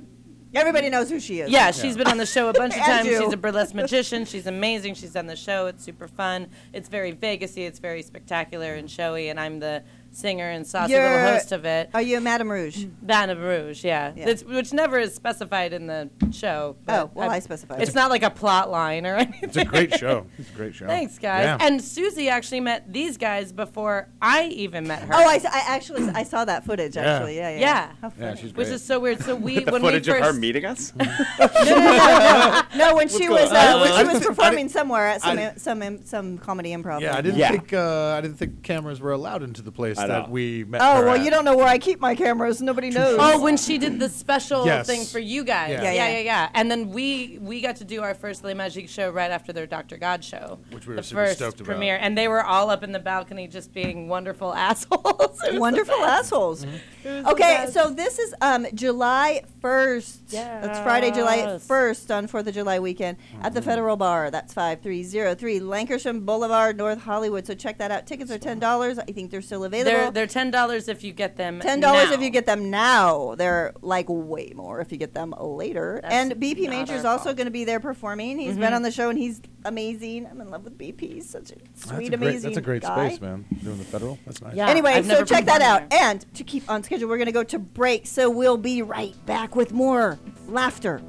[0.54, 1.50] Everybody knows who she is.
[1.50, 3.06] Yeah, she's been on the show a bunch of And times.
[3.06, 3.22] you.
[3.22, 4.24] She's a burlesque magician.
[4.24, 4.94] She's amazing.
[4.94, 5.66] She's done the show.
[5.66, 6.48] It's super fun.
[6.72, 7.66] It's very Vegasy.
[7.66, 9.28] It's very spectacular and showy.
[9.28, 11.90] And I'm the singer and saucy little You're- host of it.
[11.94, 12.86] Are you a Madame Rouge?
[13.02, 14.12] Madame Rouge, yeah.
[14.16, 14.28] Yeah.
[14.28, 16.76] It's, which never is specified in the show.
[16.88, 17.80] Oh, well, I'm- I specified.
[17.82, 19.40] It's not like a plot line or anything.
[19.42, 20.26] It's a great show.
[20.38, 20.86] It's a great show.
[20.86, 21.44] Thanks, guys.
[21.44, 21.58] Yeah.
[21.60, 25.14] And Susie actually met these guys before I even met her.
[25.14, 26.96] Oh, I actually I saw that footage.
[26.96, 27.60] Actually, yeah, yeah.
[27.60, 27.92] Yeah.
[28.02, 28.40] How Yeah, funny.
[28.40, 29.22] she's Which is so weird.
[29.22, 30.92] So we The when footage we of first her meeting us?
[30.98, 32.94] no, no, no, no, no.
[32.96, 36.70] When she was uh, when she was performing somewhere at some I- some some comedy
[36.70, 37.00] improv.
[37.00, 37.50] Yeah, I didn't Yeah.
[37.52, 40.64] think uh, I didn't think cameras were allowed into the place August I that we
[40.64, 40.80] met.
[40.82, 41.24] Oh her well, at.
[41.24, 42.60] you don't know where I keep my cameras.
[42.62, 43.16] Nobody knows.
[43.20, 44.86] Oh, when she did the special Yes.
[44.86, 45.70] thing for you guys.
[45.70, 45.82] Yeah.
[45.82, 45.90] Yeah.
[45.92, 46.20] Yeah, yeah, yeah.
[46.20, 49.52] yeah, And then we we got to do our first Le Magique show right after
[49.52, 49.96] their Dr.
[49.96, 50.58] God show.
[50.70, 51.66] Which we were the super first stoked about.
[51.66, 51.98] premiere.
[52.00, 55.04] And they were all up in the balcony just being wonderful assholes.
[55.04, 56.62] It was the Wonderful assholes.
[56.64, 56.68] It
[57.04, 60.18] was the Okay, so this is um, July 1st.
[60.28, 64.30] Yeah, That's Friday, July 1st on 4th of July weekend at the Federal Bar.
[64.30, 67.46] That's 5303 Lankershim Boulevard, North Hollywood.
[67.46, 68.06] So check that out.
[68.06, 68.98] Tickets are $10.
[68.98, 69.89] I think they're still available.
[69.92, 71.60] They're they're ten dollars if you get them.
[71.60, 73.34] Ten dollars if you get them now.
[73.36, 76.00] They're like way more if you get them later.
[76.02, 78.38] That's and BP Major is also going to be there performing.
[78.38, 78.60] He's Mhm.
[78.60, 80.26] been on the show and he's amazing.
[80.26, 81.14] I'm in love with BP.
[81.14, 83.08] He's such a That's sweet, a great, amazing That's a great guy.
[83.08, 83.44] space, man.
[83.62, 84.18] Doing the federal.
[84.26, 84.54] That's nice.
[84.54, 84.68] Yeah.
[84.68, 86.00] anyway, I've so check that performed out.
[86.00, 88.06] And to keep on schedule, we're going to go to break.
[88.06, 91.02] So we'll be right back with more laughter.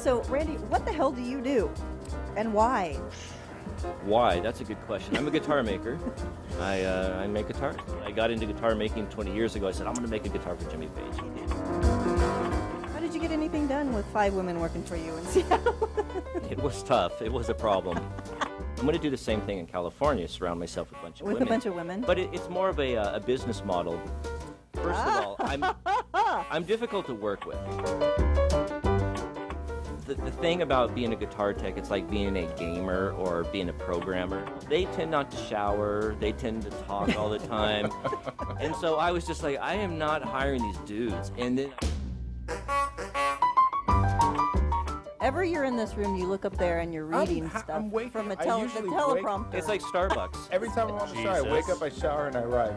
[0.00, 1.70] So Randy, what the hell do you do,
[2.36, 2.98] and why?
[4.04, 4.40] Why?
[4.40, 5.16] That's a good question.
[5.16, 5.98] I'm a guitar maker.
[6.60, 7.76] I, uh, I make guitars.
[8.04, 9.68] I got into guitar making 20 years ago.
[9.68, 11.16] I said, I'm going to make a guitar for Jimmy Page.
[12.92, 15.88] How did you get anything done with five women working for you in Seattle?
[16.50, 17.22] It was tough.
[17.22, 17.98] It was a problem.
[18.76, 21.26] I'm going to do the same thing in California, surround myself with a bunch of
[21.26, 21.40] women.
[21.40, 22.00] With a bunch of women?
[22.06, 24.00] But it, it's more of a, uh, a business model.
[24.74, 25.64] First of all, I'm,
[26.50, 28.79] I'm difficult to work with.
[30.10, 33.68] The, the thing about being a guitar tech, it's like being a gamer or being
[33.68, 34.44] a programmer.
[34.68, 37.92] They tend not to shower, they tend to talk all the time.
[38.60, 41.30] and so I was just like, I am not hiring these dudes.
[41.38, 41.72] And then
[45.20, 47.88] Ever you're in this room, you look up there and you're reading ha- stuff I'm
[47.92, 49.54] waking- from a tele- the usually wake- teleprompter.
[49.54, 50.48] it's like Starbucks.
[50.50, 52.74] Every time I'm on the show, I wake up, I shower, and I write.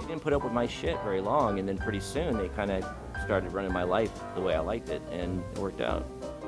[0.00, 2.72] they didn't put up with my shit very long, and then pretty soon they kind
[2.72, 2.84] of
[3.24, 6.04] started running my life the way I liked it, and it worked out.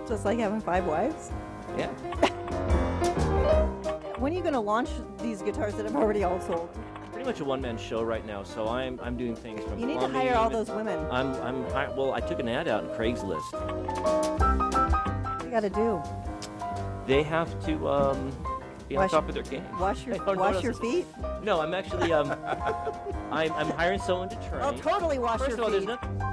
[0.06, 1.30] Just like having five wives.
[1.78, 1.90] Yeah.
[4.18, 6.70] When are you going to launch these guitars that I've already all sold?
[7.12, 9.78] Pretty much a one-man show right now, so I'm I'm doing things from.
[9.78, 10.98] You need to hire all those women.
[11.10, 12.14] I'm I'm hi- well.
[12.14, 13.52] I took an ad out on Craigslist.
[13.52, 16.02] What do you got to do?
[17.06, 18.32] They have to um,
[18.94, 19.64] be on Wash- top of their game.
[19.78, 21.06] Wash your I don't know wash your feet.
[21.42, 22.30] No, I'm actually um,
[23.32, 24.62] I'm I'm hiring someone to train.
[24.62, 25.98] I'll totally wash First your of all, there's feet.
[26.02, 26.24] no.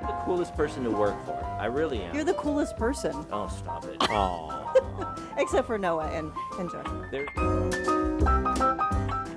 [0.00, 1.34] You're the coolest person to work for.
[1.58, 2.14] I really am.
[2.14, 3.96] You're the coolest person, Oh, stop it.
[4.02, 5.16] Oh.
[5.38, 6.86] except for Noah and and Josh.
[7.10, 7.26] There.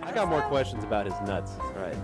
[0.04, 1.54] I got more questions about his nuts.
[1.76, 1.96] Right.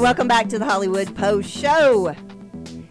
[0.00, 2.14] Welcome back to the Hollywood Post Show.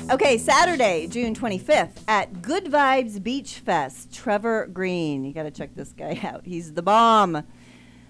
[0.09, 5.23] Okay, Saturday, June 25th at Good Vibes Beach Fest, Trevor Green.
[5.23, 6.45] You got to check this guy out.
[6.45, 7.43] He's the bomb.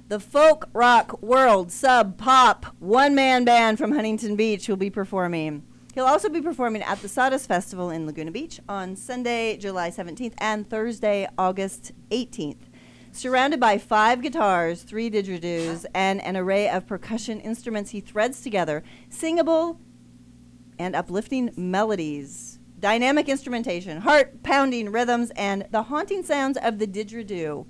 [0.07, 5.63] The folk rock world sub pop one man band from Huntington Beach will be performing.
[5.95, 10.33] He'll also be performing at the Sawdust Festival in Laguna Beach on Sunday, July 17th
[10.37, 12.69] and Thursday, August 18th.
[13.15, 18.81] Surrounded by five guitars, three didgeridoos, and an array of percussion instruments, he threads together
[19.07, 19.79] singable
[20.79, 27.67] and uplifting melodies, dynamic instrumentation, heart pounding rhythms, and the haunting sounds of the didgeridoo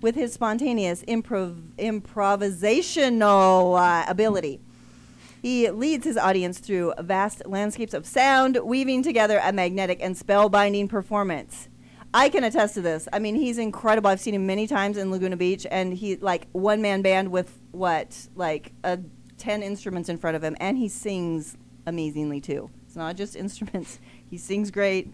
[0.00, 4.62] with his spontaneous improv- improvisational uh, ability.
[5.42, 10.88] He leads his audience through vast landscapes of sound, weaving together a magnetic and spellbinding
[10.88, 11.68] performance.
[12.16, 13.08] I can attest to this.
[13.12, 14.08] I mean, he's incredible.
[14.08, 17.58] I've seen him many times in Laguna Beach, and he like one man band with
[17.72, 18.98] what, like a
[19.36, 22.70] ten instruments in front of him, and he sings amazingly too.
[22.86, 24.00] It's not just instruments;
[24.30, 25.12] he sings great.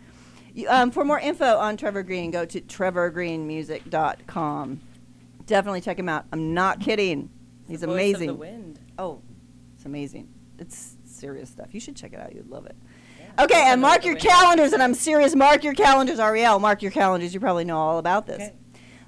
[0.55, 4.81] You, um, for more info on Trevor Green, go to trevorgreenmusic.com.
[5.47, 6.27] Definitely check him out.
[6.33, 7.31] I'm not kidding.
[7.67, 8.27] He's The voice of amazing.
[8.29, 8.79] the wind.
[8.97, 9.21] Oh,
[9.75, 10.29] it's amazing.
[10.61, 11.71] It's serious stuff.
[11.73, 12.33] You should check it out.
[12.33, 12.77] You'd love it.
[13.39, 15.35] Okay, and mark your calendars, and I'm serious.
[15.35, 16.61] Mark your calendars, Aryiel.
[16.61, 17.33] Mark your calendars.
[17.33, 18.51] You probably know all about this.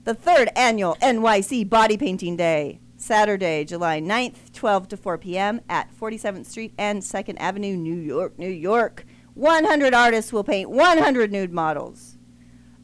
[0.04, 5.60] The third annual NYC Body Painting Day, Saturday, July 9th, 12 to 4 p.m.
[5.68, 9.04] at 47th Street and 2nd Avenue, New York, New York.
[9.34, 12.16] 100 artists will paint 100 nude models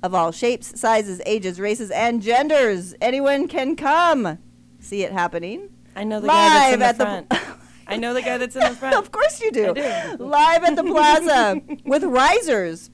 [0.02, 2.94] of all shapes, sizes, ages, races, and genders.
[3.00, 4.38] Anyone can come.
[4.78, 5.70] See it happening.
[5.94, 7.56] I know the guy that's in the front.
[7.90, 8.94] I know the guy that's in the front.
[9.02, 9.70] of course you do.
[9.76, 10.24] I do.
[10.24, 12.90] Live at the plaza with risers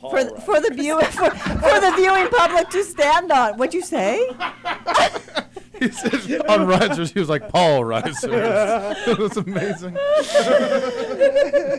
[0.00, 3.58] for th- for the view for, for the viewing public to stand on.
[3.58, 4.26] What'd you say?
[5.80, 8.94] He said on risers, he was like Paul Reisers.
[9.08, 9.94] it was amazing.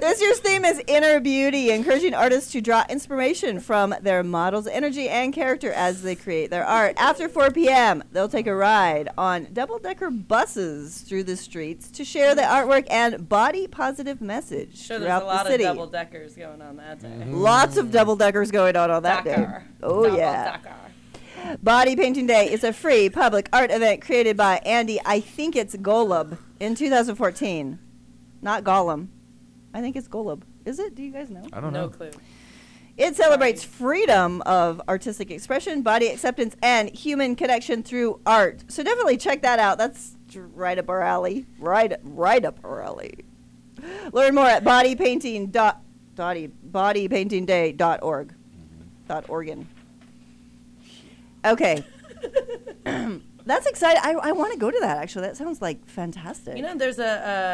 [0.01, 5.07] this year's theme is inner beauty, encouraging artists to draw inspiration from their models' energy
[5.07, 6.95] and character as they create their art.
[6.97, 12.33] After 4 p.m., they'll take a ride on double-decker buses through the streets to share
[12.35, 15.63] the artwork and body-positive message Sure, there's throughout a lot the city.
[15.65, 17.23] of double deckers going on that day.
[17.27, 19.59] Lots of double deckers going on on that Dakar.
[19.59, 19.65] day.
[19.83, 20.57] Oh Double yeah.
[20.57, 20.75] Dakar.
[21.62, 24.99] Body Painting Day is a free public art event created by Andy.
[25.06, 27.80] I think it's Golub in 2014,
[28.41, 29.08] not Gollum.
[29.73, 30.41] I think it's Golub.
[30.65, 30.95] Is it?
[30.95, 31.43] Do you guys know?
[31.54, 31.89] I don't No know.
[31.89, 32.12] clue.
[32.97, 38.63] It celebrates freedom of artistic expression, body acceptance, and human connection through art.
[38.67, 39.77] So definitely check that out.
[39.77, 41.45] That's right up our alley.
[41.58, 43.25] Right, right up our alley.
[44.12, 45.82] Learn more at bodypainting dot
[46.15, 48.84] dotty bodypaintingday dot org mm-hmm.
[49.08, 49.67] dot organ.
[51.45, 51.84] Okay.
[53.43, 54.01] That's exciting.
[54.04, 55.23] I, I want to go to that actually.
[55.23, 56.56] That sounds like fantastic.
[56.58, 57.04] You know, there's a,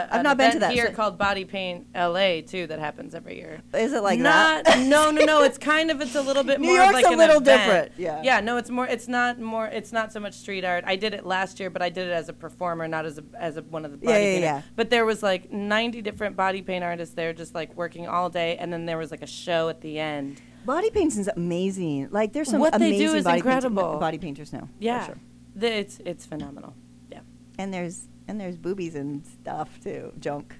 [0.09, 2.77] a I've an not been to that, here so- called Body Paint LA too that
[2.79, 3.61] happens every year.
[3.73, 4.79] Is it like not, that?
[4.85, 5.43] no, no, no.
[5.43, 7.65] It's kind of it's a little bit New more York's like a an little event.
[7.65, 8.21] different, yeah.
[8.21, 8.85] Yeah, no, it's more.
[8.85, 9.67] It's not more.
[9.67, 10.83] It's not so much street art.
[10.85, 13.23] I did it last year, but I did it as a performer, not as a
[13.39, 14.41] as a, one of the body Yeah, yeah, painters.
[14.43, 14.61] yeah.
[14.75, 18.57] But there was like 90 different body paint artists there, just like working all day,
[18.57, 20.41] and then there was like a show at the end.
[20.67, 22.09] Body painting's amazing.
[22.11, 23.97] Like there's some What they amazing do is body, paint- incredible.
[23.99, 24.67] body painters now.
[24.79, 25.15] Yeah, sure.
[25.55, 26.73] The- it's it's phenomenal.
[27.11, 27.21] Yeah.
[27.57, 30.11] And there's and there's boobies and stuff too.
[30.19, 30.53] Junk.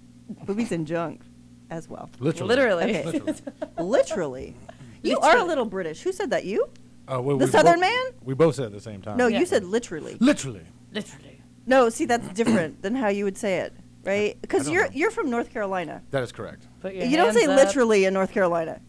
[0.45, 1.21] boobies and junk
[1.69, 2.09] as well.
[2.19, 2.47] Literally.
[2.55, 2.83] Literally.
[2.83, 3.03] Okay.
[3.05, 3.35] Literally.
[3.77, 4.55] Literally.
[5.03, 6.01] You are a little British.
[6.01, 6.45] Who said that?
[6.45, 6.69] You?
[7.07, 8.03] Uh, well, The Southern bo- man?
[8.23, 9.17] We both said it at the same time.
[9.17, 10.17] No, you said literally.
[10.19, 10.63] Literally.
[10.91, 11.41] Literally.
[11.65, 13.73] No, see that's different than how you would say it,
[14.05, 14.37] right?
[14.41, 14.91] Because you're know.
[14.93, 16.01] you're from North Carolina.
[16.11, 16.65] That is correct.
[16.81, 17.55] Put your You don't say up.
[17.57, 18.79] literally in North Carolina.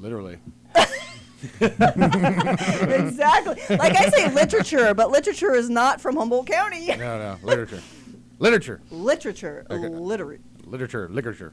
[0.00, 0.38] Literally.
[1.60, 3.56] exactly.
[3.76, 6.86] Like I say literature, but literature is not from Humboldt County.
[6.88, 7.36] No, no.
[7.42, 7.82] Literature.
[8.38, 8.80] Literature.
[8.90, 9.66] Literature.
[9.70, 9.88] Okay.
[9.88, 10.40] Literate.
[10.64, 11.08] Literature.
[11.10, 11.52] Literature.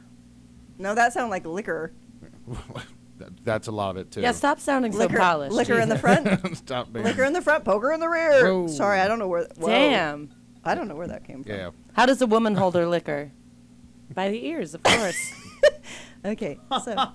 [0.78, 1.92] No, that sounds like liquor.
[3.18, 4.22] That, that's a lot of it too.
[4.22, 5.56] Yeah, stop sounding so Liquor, polished.
[5.56, 6.56] liquor in the front.
[6.58, 7.04] Stop being.
[7.04, 8.46] liquor in the front, poker in the rear.
[8.46, 8.68] Whoa.
[8.68, 9.48] Sorry, I don't know where.
[9.56, 9.70] Whoa.
[9.70, 10.30] Damn.
[10.64, 11.52] I don't know where that came from.
[11.52, 11.72] Yeah.
[11.94, 13.32] How does a woman hold her liquor?
[14.14, 15.34] By the ears, of course.
[16.26, 16.96] Okay, so.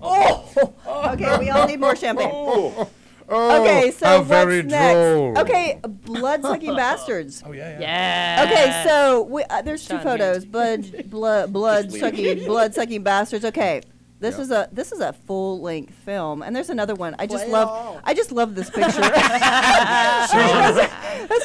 [0.00, 0.72] oh,
[1.12, 1.38] okay.
[1.38, 2.30] We all need more champagne.
[3.32, 4.94] Oh, okay, so how what's very next?
[4.94, 5.38] droll.
[5.38, 7.44] Okay, blood sucking bastards.
[7.46, 8.44] Oh yeah, yeah.
[8.48, 10.44] Okay, so we, uh, there's two photos.
[10.44, 13.44] Blood, blood, blood-sucking, blood sucking bastards.
[13.44, 13.82] Okay,
[14.20, 14.42] this Yeah.
[14.42, 17.16] is a this is a full length film, and there's another one.
[17.18, 19.00] I just love I just love this picture.
[19.00, 20.32] That's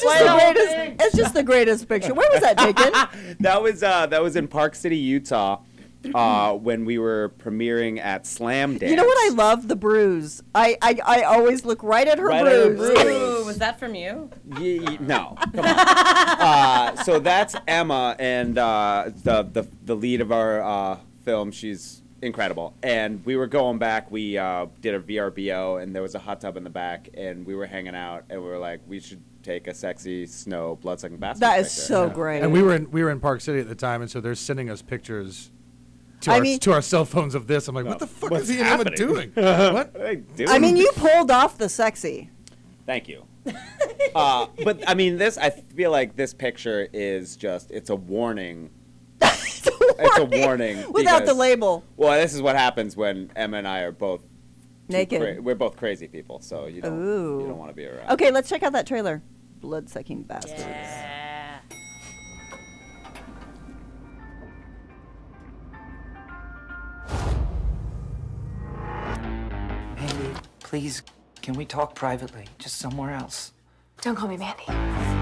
[0.03, 1.03] just the greatest.
[1.05, 2.13] It's just the greatest picture.
[2.13, 3.35] Where was that taken?
[3.39, 5.61] that was uh, that was in Park City, Utah,
[6.13, 8.89] uh, when we were premiering at Slamdance.
[8.89, 9.67] You know what I love?
[9.67, 10.41] The bruise.
[10.53, 13.01] I, I, I always look right at her Right at her bruise.
[13.03, 13.07] bruise.
[13.41, 14.29] Ooh, was that from you?
[14.59, 15.65] Ye- ye- no, come on.
[15.65, 21.51] uh, so that's Emma, and uh, the, the the lead of our uh, film.
[21.51, 22.73] She's incredible.
[22.83, 24.11] And we were going back.
[24.11, 27.45] We uh, did a VRBO, and there was a hot tub in the back, and
[27.45, 30.99] we were hanging out, and we were like, we should take a sexy snow blood
[30.99, 31.41] sucking bastard.
[31.41, 31.81] That is picture.
[31.81, 32.41] so great.
[32.41, 34.35] And we were in we were in Park City at the time, and so they're
[34.35, 35.51] sending us pictures
[36.21, 37.67] to I our mean- to our cell phones of this.
[37.67, 38.95] I'm like, what the fuck is he and happening?
[38.95, 39.31] doing?
[39.33, 39.95] what what?
[40.01, 40.49] are doing?
[40.49, 42.31] I mean, you pulled off the sexy.
[42.85, 43.25] Thank you.
[44.15, 48.71] uh, but I mean, this I feel like this picture is just it's a warning.
[49.99, 51.83] it's a warning Without the label.
[51.97, 54.23] Well, this is what happens when Emma and I are both
[54.87, 55.21] Naked.
[55.21, 57.39] cra- we're both crazy people, so you don't Ooh.
[57.41, 58.11] you don't want to be around.
[58.11, 59.21] Okay, let's check out that trailer.
[59.59, 60.61] Blood sucking bastards.
[60.61, 61.59] Yeah.
[69.95, 71.01] Mandy, please,
[71.41, 72.45] can we talk privately?
[72.59, 73.53] Just somewhere else.
[74.01, 75.14] Don't call me Mandy.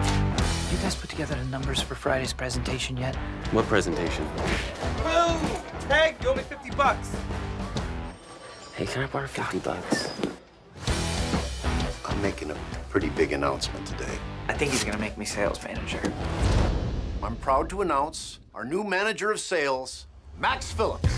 [0.73, 3.15] You guys put together the numbers for Friday's presentation yet?
[3.51, 4.25] What presentation?
[5.87, 7.15] Hey, you owe me 50 bucks.
[8.73, 10.09] Hey, can I borrow 50 bucks?
[12.03, 12.57] I'm making a
[12.89, 14.17] pretty big announcement today.
[14.47, 16.01] I think he's gonna make me sales manager.
[17.21, 20.07] I'm proud to announce our new manager of sales,
[20.39, 21.13] Max Phillips.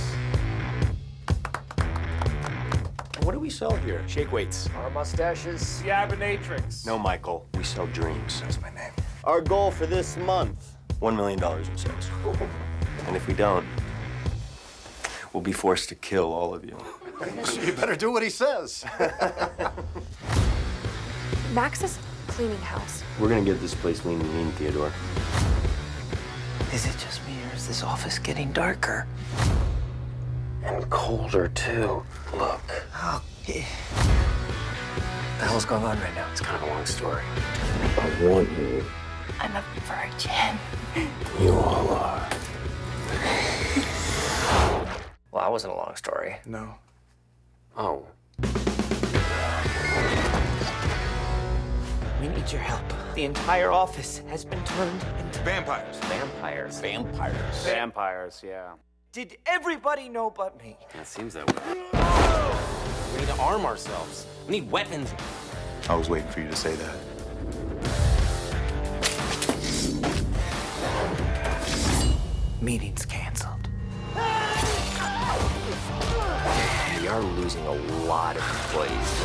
[3.23, 4.03] What do we sell here?
[4.05, 4.69] Shake weights.
[4.75, 5.81] Our mustaches.
[5.81, 6.85] The Abonatrix.
[6.85, 7.47] No, Michael.
[7.55, 8.41] We sell dreams.
[8.41, 8.91] That's my name.
[9.25, 10.75] Our goal for this month.
[11.01, 12.09] $1 million in sales.
[13.07, 13.65] And if we don't,
[15.33, 16.77] we'll be forced to kill all of you.
[17.43, 18.85] So you better do what he says.
[21.53, 21.97] Max is
[22.27, 23.03] cleaning house.
[23.19, 24.91] We're gonna get this place lean and mean, Theodore.
[26.71, 29.07] Is it just me, or is this office getting darker?
[30.63, 32.03] And colder, too.
[32.35, 32.61] Look.
[32.95, 33.63] Oh, yeah.
[33.63, 36.27] What the hell's going on right now?
[36.31, 37.23] It's kind of a long story.
[37.97, 38.85] I want you.
[39.39, 40.59] I'm a virgin.
[41.41, 42.29] You all are.
[45.31, 46.37] well, that wasn't a long story.
[46.45, 46.75] No.
[47.77, 48.05] Oh.
[52.21, 52.81] We need your help.
[53.15, 55.97] The entire office has been turned into Vampires.
[56.05, 56.79] vampires.
[56.79, 57.63] Vampires.
[57.65, 58.71] Vampires, yeah.
[59.11, 60.77] Did everybody know but me?
[60.99, 61.83] It seems that way.
[63.13, 64.25] We need to arm ourselves.
[64.47, 65.13] We need weapons.
[65.87, 66.95] I was waiting for you to say that.
[72.61, 73.69] Meeting's canceled.
[76.99, 77.73] We are losing a
[78.05, 79.19] lot of employees.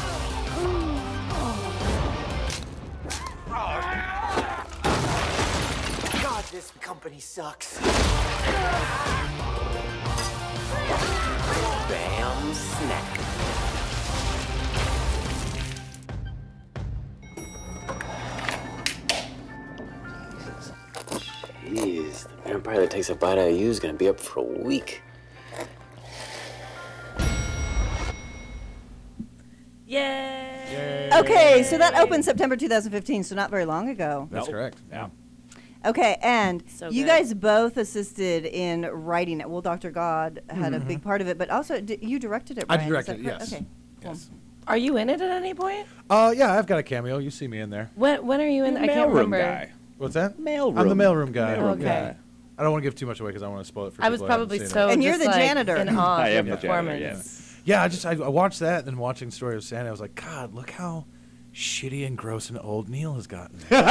[6.23, 7.81] God, this company sucks.
[11.89, 13.50] Bam snack.
[22.51, 24.41] Jeez, the vampire that takes a bite out of you is gonna be up for
[24.41, 25.03] a week.
[29.87, 31.11] Yay!
[31.13, 34.29] Okay, so that opened September 2015, so not very long ago.
[34.31, 34.79] That's correct.
[34.91, 35.09] Yeah.
[35.85, 37.09] Okay, and So you good.
[37.09, 39.49] guys both assisted in writing it.
[39.49, 39.91] Well, Dr.
[39.91, 40.87] God had a Mhm.
[40.87, 42.65] big part of it, but also d- you directed it.
[42.69, 43.53] I Brian, is directed it, yes.
[43.53, 43.65] Okay.
[44.03, 44.15] Cool.
[44.69, 45.87] Are you in it at any point?
[46.09, 47.19] Uh, yeah, I've got a cameo.
[47.19, 47.91] You see me in there.
[47.97, 48.77] When when are you in?
[48.77, 49.39] I can't Mailroom remember.
[49.39, 49.71] guy.
[49.97, 50.39] What's that?
[50.39, 50.79] Mailroom.
[50.79, 51.57] I'm the mailroom guy.
[51.57, 51.85] Mailroom Okay.
[51.85, 52.17] guy.
[52.61, 54.03] I don't want to give too much away because I want to spoil it for
[54.03, 54.07] you.
[54.07, 54.71] I was people that haven't probably seen it.
[54.71, 55.77] so And you're the like, janitor.
[55.77, 57.57] in awe I am your the janitor, performance.
[57.65, 59.89] Yeah, I just I, I watched that and then watching Story of Santa.
[59.89, 61.07] I was like, God, look how
[61.55, 63.59] shitty and gross and old Neil has gotten.
[63.71, 63.83] Like,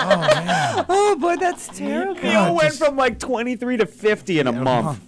[0.00, 2.14] oh man, Oh boy, that's terrible.
[2.14, 4.84] God, Neil went just- from like 23 to 50 in a in a month.
[4.86, 5.00] month.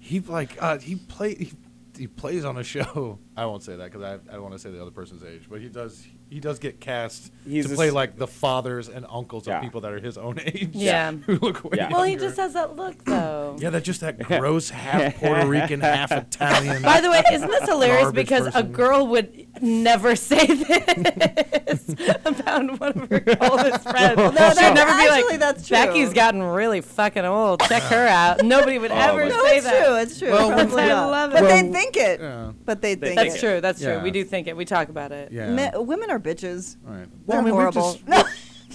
[0.00, 1.38] he like uh, he played.
[1.40, 1.52] he,
[1.98, 3.18] he plays on a show.
[3.36, 5.42] I won't say that because I, I don't want to say the other person's age,
[5.50, 8.88] but he does he does get cast He's to a play s- like the fathers
[8.88, 9.56] and uncles Yeah.
[9.58, 10.70] of people that are his own age.
[10.72, 11.12] Yeah.
[11.26, 11.90] who look way Yeah.
[11.92, 13.56] Well, he just has that look, though.
[13.58, 16.82] Yeah, that just that gross half Puerto Rican, half Italian.
[16.82, 18.02] By the way, isn't this hilarious?
[18.04, 21.84] garbage Because a girl would never say this
[22.24, 24.16] about one of her oldest friends.
[24.38, 25.76] No, She'd never be actually, like, that's true.
[25.76, 27.60] Becky's gotten really fucking old.
[27.62, 28.44] Check her out.
[28.44, 29.84] Nobody would Oh, ever my No, say it's that.
[29.86, 29.96] true.
[29.96, 30.30] It's true.
[30.30, 31.10] Well, Probably I not.
[31.10, 31.48] love But it.
[31.48, 32.20] they think it.
[32.20, 32.52] yeah.
[32.64, 33.40] But they They think That's it.
[33.40, 33.60] true.
[33.60, 33.92] That's true.
[33.92, 34.02] Yeah.
[34.02, 34.56] We do think it.
[34.56, 35.32] We talk about it.
[35.32, 35.50] Yeah.
[35.50, 36.76] Me- women are bitches.
[36.86, 37.08] All right.
[37.26, 37.92] They're I mean, we horrible.
[37.94, 38.22] just- no,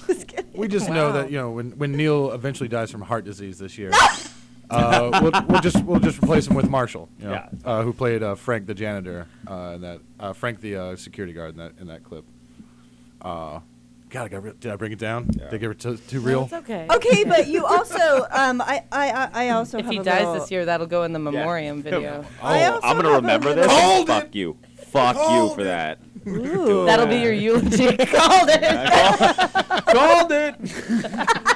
[0.07, 0.51] just kidding.
[0.53, 3.77] We just know that you know when, when Neil eventually dies from heart disease this
[3.77, 3.91] year,
[4.69, 7.49] uh, we'll, we'll just we'll just replace him with Marshall, you know, Yeah.
[7.65, 11.33] uh, who played uh, Frank the janitor uh, in that uh, Frank the uh, security
[11.33, 12.25] guard in that in that clip.
[13.21, 13.59] Uh,
[14.09, 15.27] God, I got re- did I bring it down?
[15.31, 15.45] Yeah.
[15.45, 16.43] Did I give it too, too No, real?
[16.43, 16.85] it's okay.
[16.89, 20.39] Okay, but you also, um, I, I, I I also If have he a dies
[20.39, 22.23] this year, that'll go in the memoriam video.
[22.41, 23.65] I Oh, also I'm gonna remember this.
[23.67, 24.35] little- Called Fuck it.
[24.35, 24.57] you.
[24.87, 25.63] Fuck you for it.
[25.63, 25.99] that.
[26.27, 26.85] Ooh.
[26.85, 27.97] That'll be your eulogy.
[27.97, 29.85] Called it.
[29.87, 31.52] Called it.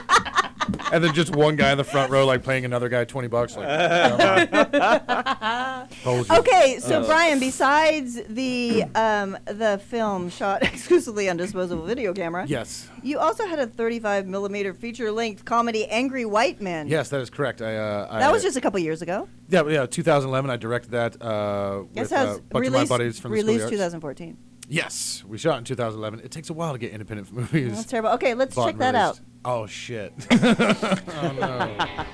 [0.92, 3.56] And then just one guy in the front row like paying another guy twenty bucks.
[3.58, 5.88] Like, come on.
[6.04, 6.36] Told you.
[6.38, 7.06] Okay, so Uh.
[7.08, 12.90] Brian, besides the um, the film shot exclusively on disposable video camera, Yes.
[13.04, 16.88] you also had a 35 millimeter feature length comedy, Angry White Men.
[16.88, 17.62] Yes, that is correct.
[17.62, 19.28] I, uh, that I, was just a couple years ago.
[19.50, 19.86] yeah, yeah.
[19.86, 22.98] 2011, I directed that uh, Yes, with that uh, was a bunch released, of my
[22.98, 23.72] buddies from the released the Arts.
[23.72, 24.38] 2014.
[24.70, 26.20] Yes, we shot in 2011.
[26.20, 27.74] It takes a while to get independent movies.
[27.74, 28.10] That's terrible.
[28.12, 29.16] Okay, let's bought check and that out.
[29.16, 29.32] released.
[29.46, 30.14] Oh shit!
[30.32, 32.06] oh no!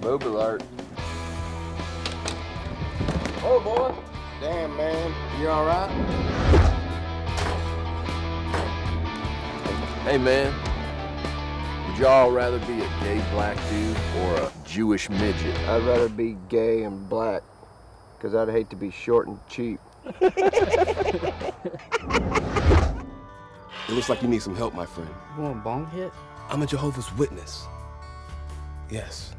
[0.00, 0.62] Boob alert.
[3.42, 3.94] Oh boy.
[4.40, 5.40] Damn man.
[5.40, 5.90] You alright?
[10.02, 10.52] Hey man.
[11.88, 15.56] Would y'all rather be a gay black dude or a Jewish midget?
[15.68, 17.42] I'd rather be gay and black,
[18.16, 19.78] because I'd hate to be short and cheap.
[23.90, 25.10] It looks like you need some help, my friend.
[25.36, 26.12] You want a bong hit?
[26.48, 27.66] I'm a Jehovah's Witness.
[28.88, 29.34] Yes.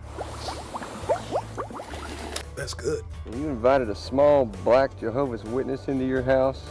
[2.55, 3.03] That's good.
[3.25, 6.63] When you invited a small black Jehovah's Witness into your house,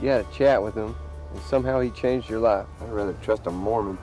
[0.00, 0.94] you had a chat with him,
[1.32, 2.66] and somehow he changed your life.
[2.80, 3.96] I'd rather trust a Mormon.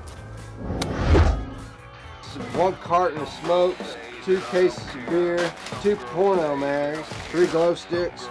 [2.54, 8.28] One carton of smokes, two cases of beer, two porno mags, three glow sticks,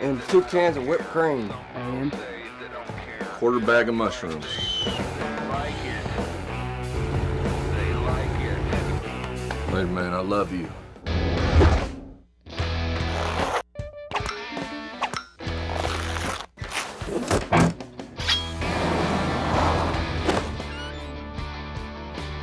[0.00, 1.52] and two cans of whipped cream.
[1.74, 2.16] And
[3.42, 4.46] Quarter bag of mushrooms.
[9.66, 10.68] Hey man, I love you.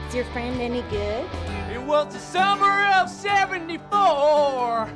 [0.09, 1.26] Is your friend any good?
[1.72, 4.88] It was the summer of 74.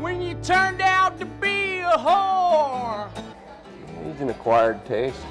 [0.00, 1.41] when you turned out to be
[1.98, 3.08] whore.
[4.04, 5.24] He's an acquired taste.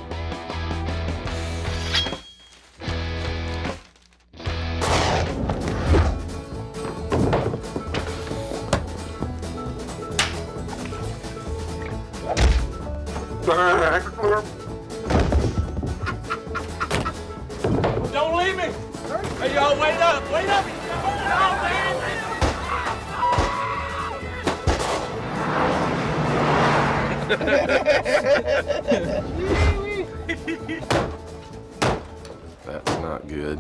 [32.66, 33.60] That's not good.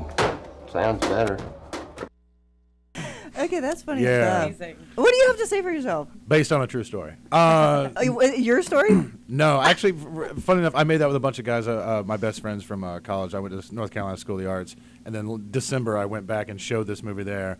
[0.71, 1.37] Sounds better.
[3.39, 4.51] Okay, that's funny Yeah.
[4.53, 4.75] stuff.
[4.95, 6.09] What do you have to say for yourself?
[6.27, 7.13] Based on a true story.
[7.31, 9.05] Uh, Uh, y- Your story?
[9.27, 12.01] no, actually, f- f- funny enough, I made that with a bunch of guys, uh,
[12.01, 13.33] uh, my best friends from uh, college.
[13.33, 16.27] I went to North Carolina School of the Arts, and then l- December I went
[16.27, 17.57] back and showed this movie there,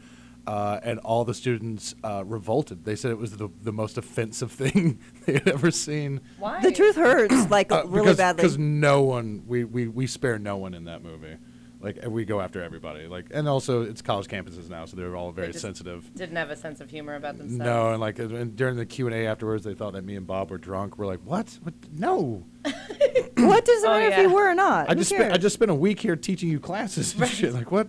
[0.48, 2.84] uh, and all the students uh, revolted.
[2.86, 6.22] They said it was the, the most offensive thing they had ever seen.
[6.40, 6.62] Why?
[6.62, 8.42] The truth hurts like Uh, really because, badly.
[8.44, 11.38] Because no one, we, we, we spare no one in that movie.
[11.84, 13.08] Like we go after everybody.
[13.08, 16.14] Like, and also it's college campuses now, so they're all very They just sensitive.
[16.14, 17.58] Didn't have a sense of humor about themselves.
[17.58, 20.28] No, and like and during the Q and A afterwards, they thought that me and
[20.28, 21.00] Bob were drunk.
[21.00, 21.58] We're like, what?
[21.64, 21.74] what?
[21.92, 22.44] No.
[22.64, 24.22] what does it Oh, matter if yeah.
[24.22, 24.90] you were or not?
[24.90, 25.42] I Who just spent I cares?
[25.42, 27.52] just spent a week here teaching you classes and shit.
[27.54, 27.88] Like what?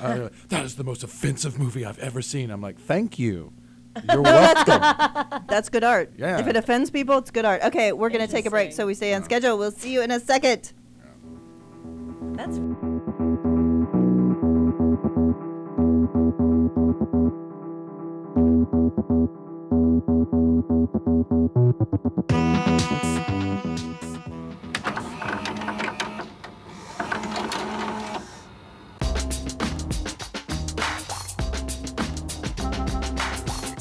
[0.00, 2.50] Uh, that is the most offensive movie I've ever seen.
[2.50, 3.52] I'm like, thank you.
[4.10, 5.42] You're welcome.
[5.48, 6.12] That's good art.
[6.16, 6.38] Yeah.
[6.40, 7.62] If it offends people, it's good art.
[7.62, 9.56] Okay, we're gonna take a break, so we stay on schedule.
[9.56, 10.72] We'll see you in a second.
[12.36, 12.58] That's.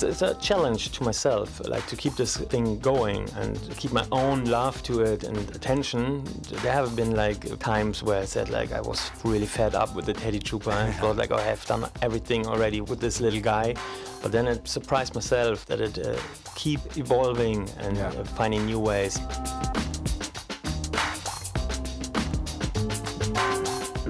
[0.03, 4.05] It's, it's a challenge to myself, like to keep this thing going and keep my
[4.11, 6.23] own love to it and attention.
[6.61, 10.05] There have been like times where I said like I was really fed up with
[10.05, 13.41] the Teddy Troops and thought like oh, I have done everything already with this little
[13.41, 13.75] guy.
[14.21, 16.17] But then it surprised myself that it uh,
[16.55, 19.19] keep evolving and uh, finding new ways.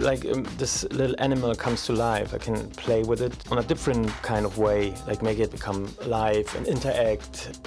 [0.04, 2.34] Like um, this little animal comes to life.
[2.34, 5.93] I can play with it on a different kind of way, like make it become
[6.01, 7.60] alive and interact.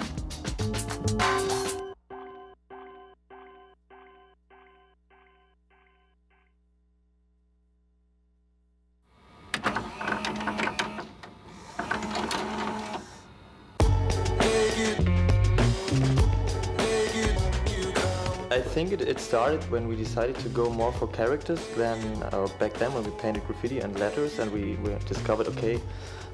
[19.37, 23.11] Started when we decided to go more for characters than uh, back then when we
[23.21, 25.79] painted graffiti and letters and we, we discovered, okay,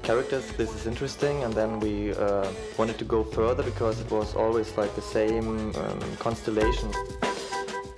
[0.02, 2.48] characters, this is interesting and then we uh,
[2.78, 6.90] wanted to go further because it was always like the same um, constellation.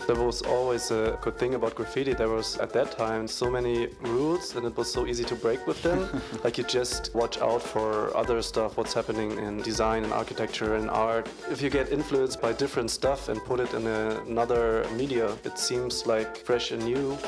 [0.07, 2.15] There was always a good thing about graffiti.
[2.15, 5.67] There was at that time so many rules and it was so easy to break
[5.67, 6.09] with them.
[6.45, 10.89] like you just watch out for other stuff, what's happening in design and architecture and
[10.91, 11.29] art.
[11.51, 15.59] If you get influenced by different stuff and put it in a- another media, it
[15.59, 17.19] seems like fresh and new.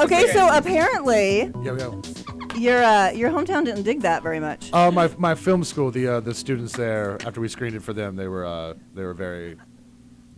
[0.00, 2.02] Okay, so apparently Yo, yo.
[2.56, 4.72] your uh, your hometown didn't dig that very much.
[4.72, 7.92] Uh, my my film school, the uh, the students there, after we screened it for
[7.92, 9.56] them, they were uh, they were very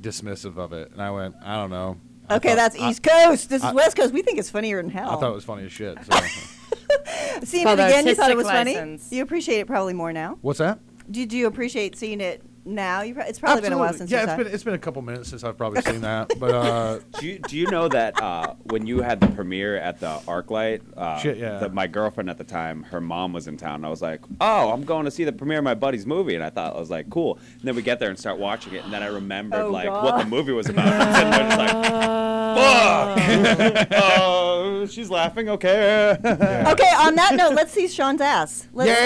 [0.00, 1.98] dismissive of it, and I went, I don't know.
[2.28, 3.48] I Okay, thought- that's I- East Coast.
[3.48, 4.12] This I- is West Coast.
[4.12, 5.10] We think it's funnier than hell.
[5.10, 5.96] I thought it was funny as shit.
[6.04, 6.18] So.
[7.44, 8.74] Seeing called it again, you thought it artistic was funny.
[8.74, 9.12] license.
[9.12, 10.38] You appreciate it probably more now.
[10.40, 10.78] What's that?
[11.10, 13.02] Did you appreciate seeing it now?
[13.02, 14.54] You, pro- it's probably been a while since yeah, you it's saw been it.
[14.54, 17.56] it's been a couple minutes since I've probably seen that, but uh, do you, do
[17.56, 21.58] you know that uh, when you had the premiere at the ArcLight, uh, Shit, yeah.
[21.58, 23.84] that my girlfriend at the time, her mom was in town.
[23.84, 26.42] I was like, oh, I'm going to see the premiere of my buddy's movie, and
[26.44, 27.38] I thought I was like, cool.
[27.54, 29.86] And then we get there and start watching it, and then I remembered Oh, like
[29.86, 30.04] God.
[30.04, 30.86] what the movie was about.
[30.92, 31.72] and sitting there just like,
[32.56, 33.88] fuck.
[33.92, 35.48] oh, she's laughing.
[35.48, 36.10] Okay.
[36.22, 38.68] Okay, on that note, let's see Sean's ass.
[38.72, 38.96] Let's, Yeah.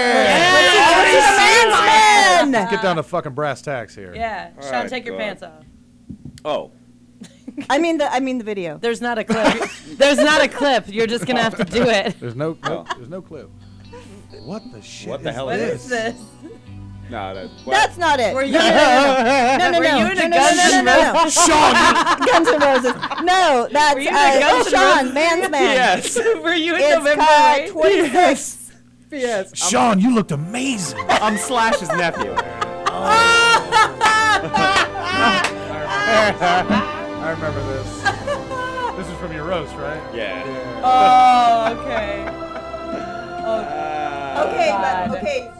[0.55, 4.15] let's, let's see, let's see the man's let's get down to fucking brass tacks here.
[4.15, 5.65] Yeah, All Sean, right, take your go pants off.
[6.45, 6.73] Oh.
[7.69, 8.79] I mean the I mean the video.
[8.79, 9.69] There's not a clip.
[9.99, 10.85] There's not a clip.
[10.89, 12.19] You're just gonna have to do it.
[12.21, 12.95] There's no, no Oh.
[12.97, 13.51] there's no clue.
[14.45, 15.09] What the shit?
[15.11, 16.23] What the is hell What is is this?
[17.11, 18.33] No, that, That's not it.
[18.35, 20.25] Were you no, in no, a- no, no, no, were no, you no, in no,
[20.25, 21.13] a no, Guns no, N' no, no, no.
[21.21, 21.75] Roses- Sean!
[22.27, 22.95] Guns N' Roses.
[23.25, 25.75] No, that's Were you in a uh, Guns N' Sean, Roses- man's man.
[25.75, 26.17] Yes.
[26.43, 27.71] Were you in It's November uh, Rain?
[27.73, 28.57] 26.
[29.13, 29.57] Yes.
[29.57, 31.05] Sean, you looked amazing.
[31.09, 32.33] I'm Slash's nephew.
[36.03, 38.03] I remember this.
[38.97, 40.01] this is from your roast, right?
[40.15, 40.43] Yeah.
[40.85, 42.25] Oh, okay.
[43.43, 45.09] Uh, okay, God.
[45.09, 45.51] but okay,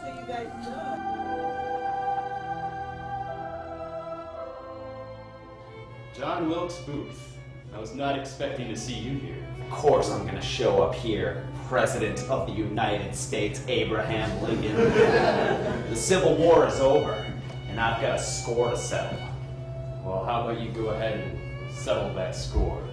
[6.21, 7.35] John Wilkes Booth.
[7.73, 9.43] I was not expecting to see you here.
[9.59, 14.75] Of course, I'm gonna show up here, President of the United States, Abraham Lincoln.
[15.89, 17.25] the Civil War is over,
[17.69, 19.17] and I've got a score to settle.
[20.05, 22.87] Well, how about you go ahead and settle that score?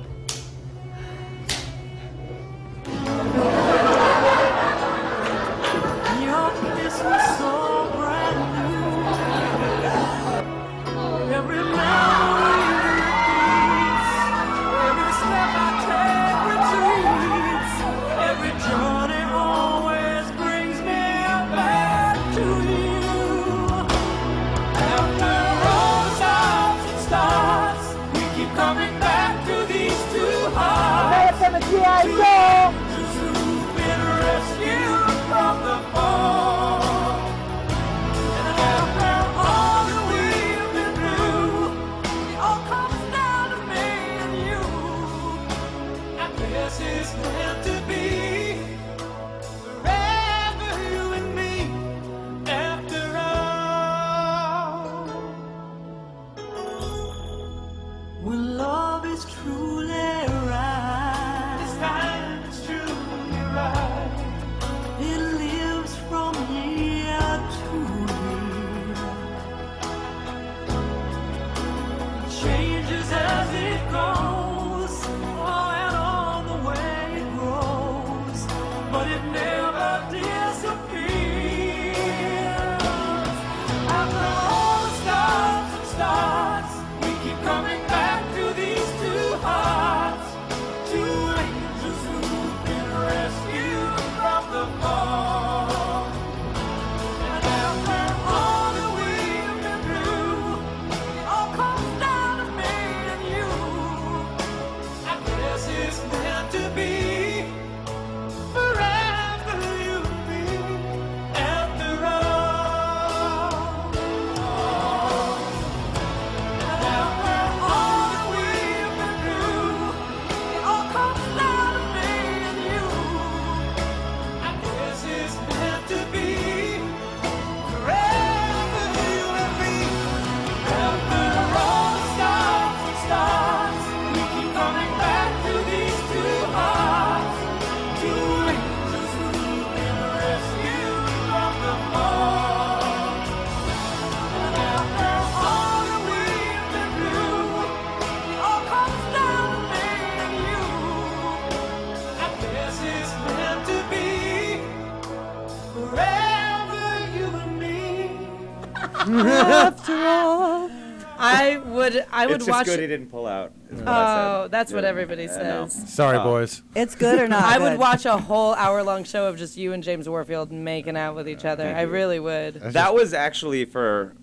[162.28, 163.52] Would I would it's just watch good he didn't pull out.
[163.70, 164.36] is what I said.
[164.44, 165.92] Oh, that's what everybody I says.
[165.94, 166.24] Sorry, Oh.
[166.24, 166.62] boys.
[166.76, 167.42] It's good or not?
[167.52, 170.96] I would watch a whole hour long show of just you and James Warfield making
[170.96, 171.66] out with each other.
[171.74, 172.54] I really would.
[172.54, 174.14] That was actually for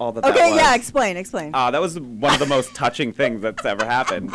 [0.00, 0.22] all that.
[0.24, 0.60] that Okay, was.
[0.60, 1.54] yeah, explain, explain.
[1.54, 4.34] Uh, that was one of the most touching things that's ever happened.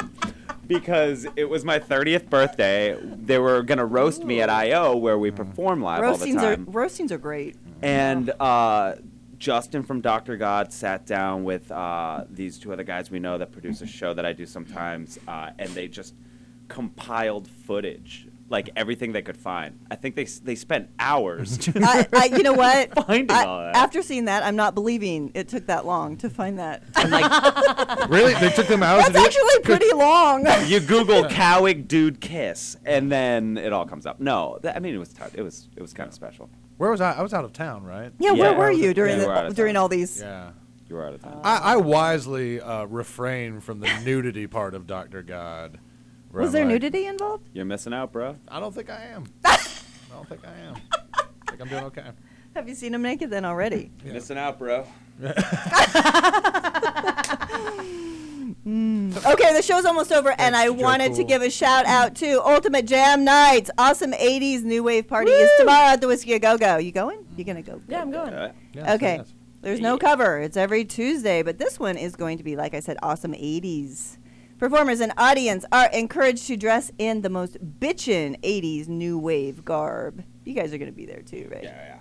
[0.68, 2.96] Because it was my 30th birthday.
[3.04, 6.44] They were going to roast me at I.O., where we perform live all the roastings
[6.44, 6.66] are time.
[6.70, 7.56] roastings are great.
[7.82, 8.94] And uh,
[9.40, 10.36] Justin from Dr.
[10.38, 14.14] God sat down with uh, these two other guys we know that produce a show
[14.14, 16.14] that I do sometimes, uh, and they just
[16.68, 19.80] compiled footage, like everything they could find.
[19.90, 21.70] I think they they spent hours.
[21.76, 22.94] I, I, you know what?
[23.08, 23.76] Finding I- all that.
[23.78, 26.84] After seeing that, I'm not believing it took that long to find that.
[28.10, 28.34] Really?
[28.36, 29.26] They took them hours That's to it?
[29.26, 30.46] actually pretty long.
[30.68, 34.20] you Google Cowhig dude kiss, and then it all comes up.
[34.20, 36.50] No, th- I mean it was tou- it was it was kind of special.
[36.80, 37.12] Where was I?
[37.12, 38.14] I was out of town, right?
[38.20, 40.52] Yeah, where were you during you the- were out of during all these- Yeah.
[40.88, 41.42] You were out of town.
[41.44, 45.78] I, I wisely uh, refrained from the nudity part of Doctor God.
[46.32, 47.50] Was I'm there like, nudity involved?
[47.54, 48.38] You're missing out, bro.
[48.48, 49.26] I don't think I am.
[49.46, 49.58] I
[50.10, 50.76] don't think I am.
[50.94, 52.12] I think I'm doing okay.
[52.56, 53.92] Have you seen him naked then already?
[54.06, 54.88] You're missing out, bro.
[58.66, 59.26] Mm.
[59.34, 62.46] Okay, the show's almost over, and I Joe wanted to give a shout out to
[62.46, 63.72] Ultimate Jam Nights.
[63.78, 66.78] Awesome 80s New Wave Party is tomorrow at the Whisky a Go Go.
[66.78, 67.26] You going?
[67.38, 67.82] You gonna go?
[67.88, 68.52] Yeah, I'm going.
[68.78, 69.22] okay.
[69.62, 70.40] There's no cover.
[70.40, 74.18] It's every Tuesday, but this one is going to be, like I said, awesome 80s.
[74.58, 80.24] Performers and audience are encouraged to dress in the most bitchin' 80s new wave garb.
[80.46, 81.64] You guys are going to be there too, right?
[81.64, 81.98] Yeah,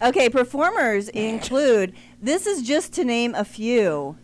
[0.00, 0.08] yeah.
[0.08, 4.16] Okay, performers include, this is just to name a few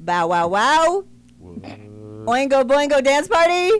[0.00, 1.04] Bow Wow Wow,
[1.40, 3.70] Oingo Boingo Dance Party,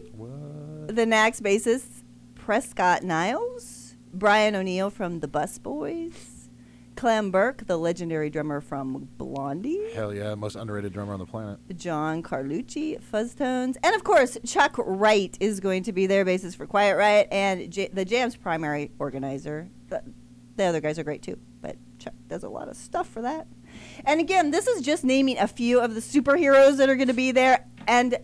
[0.93, 2.03] the Knack's bassist
[2.35, 6.49] Prescott Niles, Brian O'Neill from the Busboys,
[6.97, 11.59] Clem Burke, the legendary drummer from Blondie, Hell yeah, most underrated drummer on the planet.
[11.77, 16.67] John Carlucci, Fuzztones, and of course Chuck Wright is going to be their bassist for
[16.67, 19.69] Quiet Riot and J- the Jam's primary organizer.
[19.89, 20.03] The,
[20.57, 23.47] the other guys are great too, but Chuck does a lot of stuff for that.
[24.05, 27.15] And again, this is just naming a few of the superheroes that are going to
[27.15, 28.19] be there, and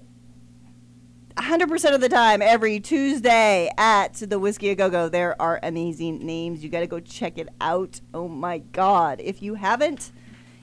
[1.36, 6.24] 100% of the time, every Tuesday at the Whisky a Go Go, there are amazing
[6.24, 6.62] names.
[6.62, 8.00] You got to go check it out.
[8.12, 9.20] Oh my God.
[9.20, 10.12] If you haven't,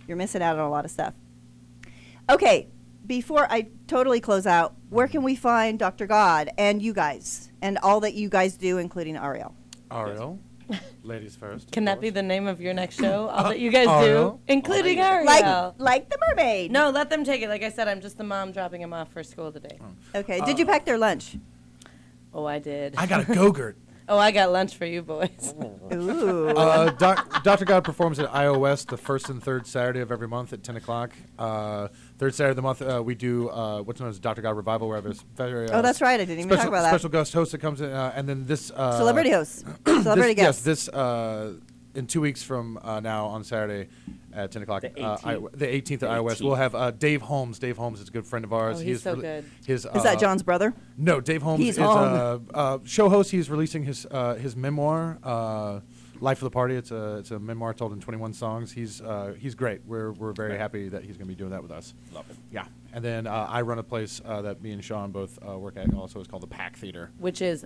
[0.07, 1.13] you're missing out on a lot of stuff.
[2.29, 2.69] Okay,
[3.05, 6.07] before I totally close out, where can we find Dr.
[6.07, 9.53] God and you guys and all that you guys do, including Aryiel?
[9.89, 10.39] Aryiel,
[11.03, 11.71] ladies first.
[11.71, 13.29] Can that be the name of your next show?
[13.29, 14.39] All that you guys do, Aryiel?
[14.47, 15.25] including oh, Ariel.
[15.25, 16.71] Like, like the mermaid.
[16.71, 17.49] No, let them take it.
[17.49, 19.77] Like I said, I'm just the mom dropping him off for school today.
[19.81, 20.19] Oh.
[20.19, 21.37] Okay, did uh, you pack their lunch?
[22.33, 22.95] Oh, I did.
[22.97, 23.77] I got a Go-Gurt.
[24.11, 25.55] oh, I got lunch for you boys.
[25.93, 26.49] Ooh.
[26.49, 27.65] Uh, doc, Dr.
[27.65, 30.75] God performs at iO West the first and third Saturday of every month at 10
[30.75, 31.11] o'clock.
[31.39, 31.87] Uh,
[32.19, 34.41] third Saturday of the month, uh, we do uh, what's known as Dr.
[34.41, 36.63] God Revival, where we have a very, uh, Oh, that's right, I didn't even special,
[36.63, 36.89] talk about that.
[36.89, 39.65] Special guest host that comes in, uh, and then this uh, Celebrity host.
[39.85, 40.57] Celebrity this, guest.
[40.57, 41.53] Yes, this uh,
[41.95, 43.89] in two weeks from uh, now on Saturday
[44.33, 44.81] at 10 o'clock.
[44.81, 45.51] The uh, I, 18th.
[45.51, 46.41] the 18th at The iO West.
[46.41, 47.59] We'll have uh, Dave Holmes.
[47.59, 48.77] Dave Holmes is a good friend of ours.
[48.79, 49.45] Oh, he's is so good.
[49.65, 50.73] His, Is that uh, John's brother?
[50.97, 53.31] no, Dave Holmes He's is a uh, show host.
[53.31, 55.79] He's releasing his uh, his memoir, uh,
[56.19, 58.71] "Life of the Party." It's a it's a memoir told in 21 songs.
[58.71, 59.81] He's uh, he's great.
[59.85, 61.93] We're we're very happy that he's going to be doing that with us.
[62.13, 62.37] Love it.
[62.51, 65.57] Yeah, and then uh, I run a place uh, that me and Sean both uh,
[65.57, 65.93] work at.
[65.93, 67.11] Also, it's called the Pack Theater.
[67.19, 67.65] Which is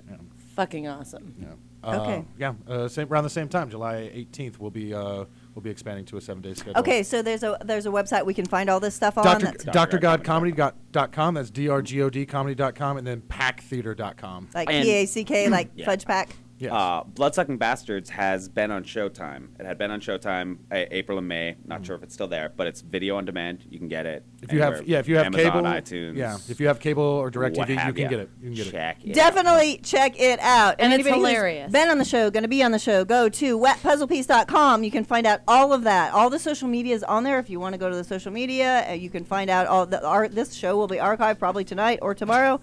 [0.55, 1.35] fucking awesome.
[1.39, 1.47] Yeah.
[1.93, 2.25] Okay.
[2.37, 2.53] Yeah.
[2.67, 4.59] Uh, same around the same time, July 18th.
[4.59, 6.79] We'll be uh, we'll be expanding to a seven day schedule.
[6.79, 9.23] Okay, so there's a there's a website we can find all this stuff on.
[9.23, 11.33] Doctor That's drgodcomedy.com.
[11.35, 14.49] That's d r g o d comedy.com, and then packtheater.com.
[14.53, 15.85] like P A C K, like Yeah.
[15.85, 16.29] Fudge Pack.
[16.57, 16.71] Yes.
[16.71, 19.49] Uh, Bloodsucking Bastards has been on Showtime.
[19.59, 21.57] It had been on Showtime uh, April and May.
[21.65, 23.65] Not sure if it's still there, but it's video on demand.
[23.69, 24.23] You can get it.
[24.41, 26.15] If you have yeah, if you have Amazon, cable, iTunes.
[26.15, 28.09] yeah, if you have cable or direct what TV, you can ya.
[28.09, 28.29] get it.
[28.41, 29.09] You can get Check it.
[29.09, 29.13] it.
[29.13, 30.75] Definitely check it out.
[30.79, 31.71] And it's anybody who's hilarious.
[31.71, 34.83] Been on the show, going to be on the show, go to wetpuzzlepiece.com.
[34.83, 36.13] You can find out all of that.
[36.13, 37.37] All the social media is on there.
[37.39, 39.85] If you want to go to the social media, uh, you can find out all
[39.85, 42.61] the our, This show will be archived probably tonight or tomorrow.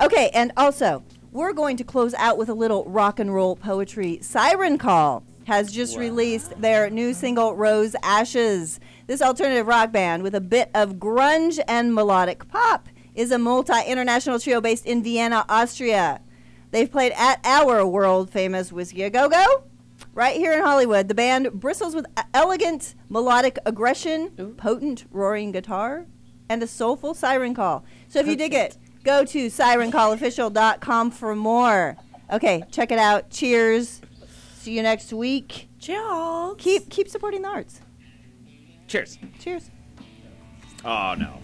[0.00, 1.02] Okay, and also
[1.32, 4.18] we're going to close out with a little rock and roll poetry.
[4.22, 8.80] Siren Call has just released their new single Rose Ashes.
[9.06, 14.38] This alternative rock band with a bit of grunge and melodic pop is a multi-international
[14.38, 16.20] trio based in Vienna, Austria.
[16.70, 19.64] They've played at our world famous Whisky a Go Go
[20.14, 21.08] right here in Hollywood.
[21.08, 26.06] The band bristles with elegant melodic aggression, potent roaring guitar,
[26.48, 27.84] and a soulful siren call.
[28.08, 31.96] So if you dig it, go to sirencallofficial.com for more.
[32.32, 33.30] Okay, check it out.
[33.30, 34.00] Cheers.
[34.54, 35.68] See you next week.
[35.78, 36.54] Cheers.
[36.58, 37.80] Keep keep supporting the arts.
[38.86, 39.18] Cheers.
[39.38, 39.70] Cheers.
[40.84, 41.38] Oh no.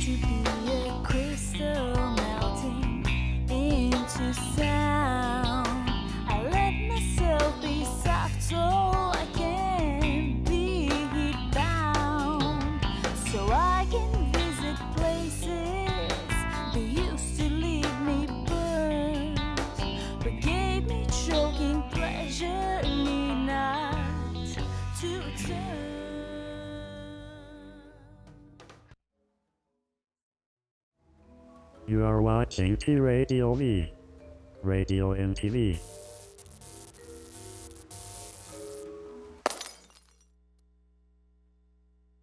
[0.00, 0.40] To be
[31.90, 33.92] You are watching T Radio V.
[34.62, 35.99] Radio MTV.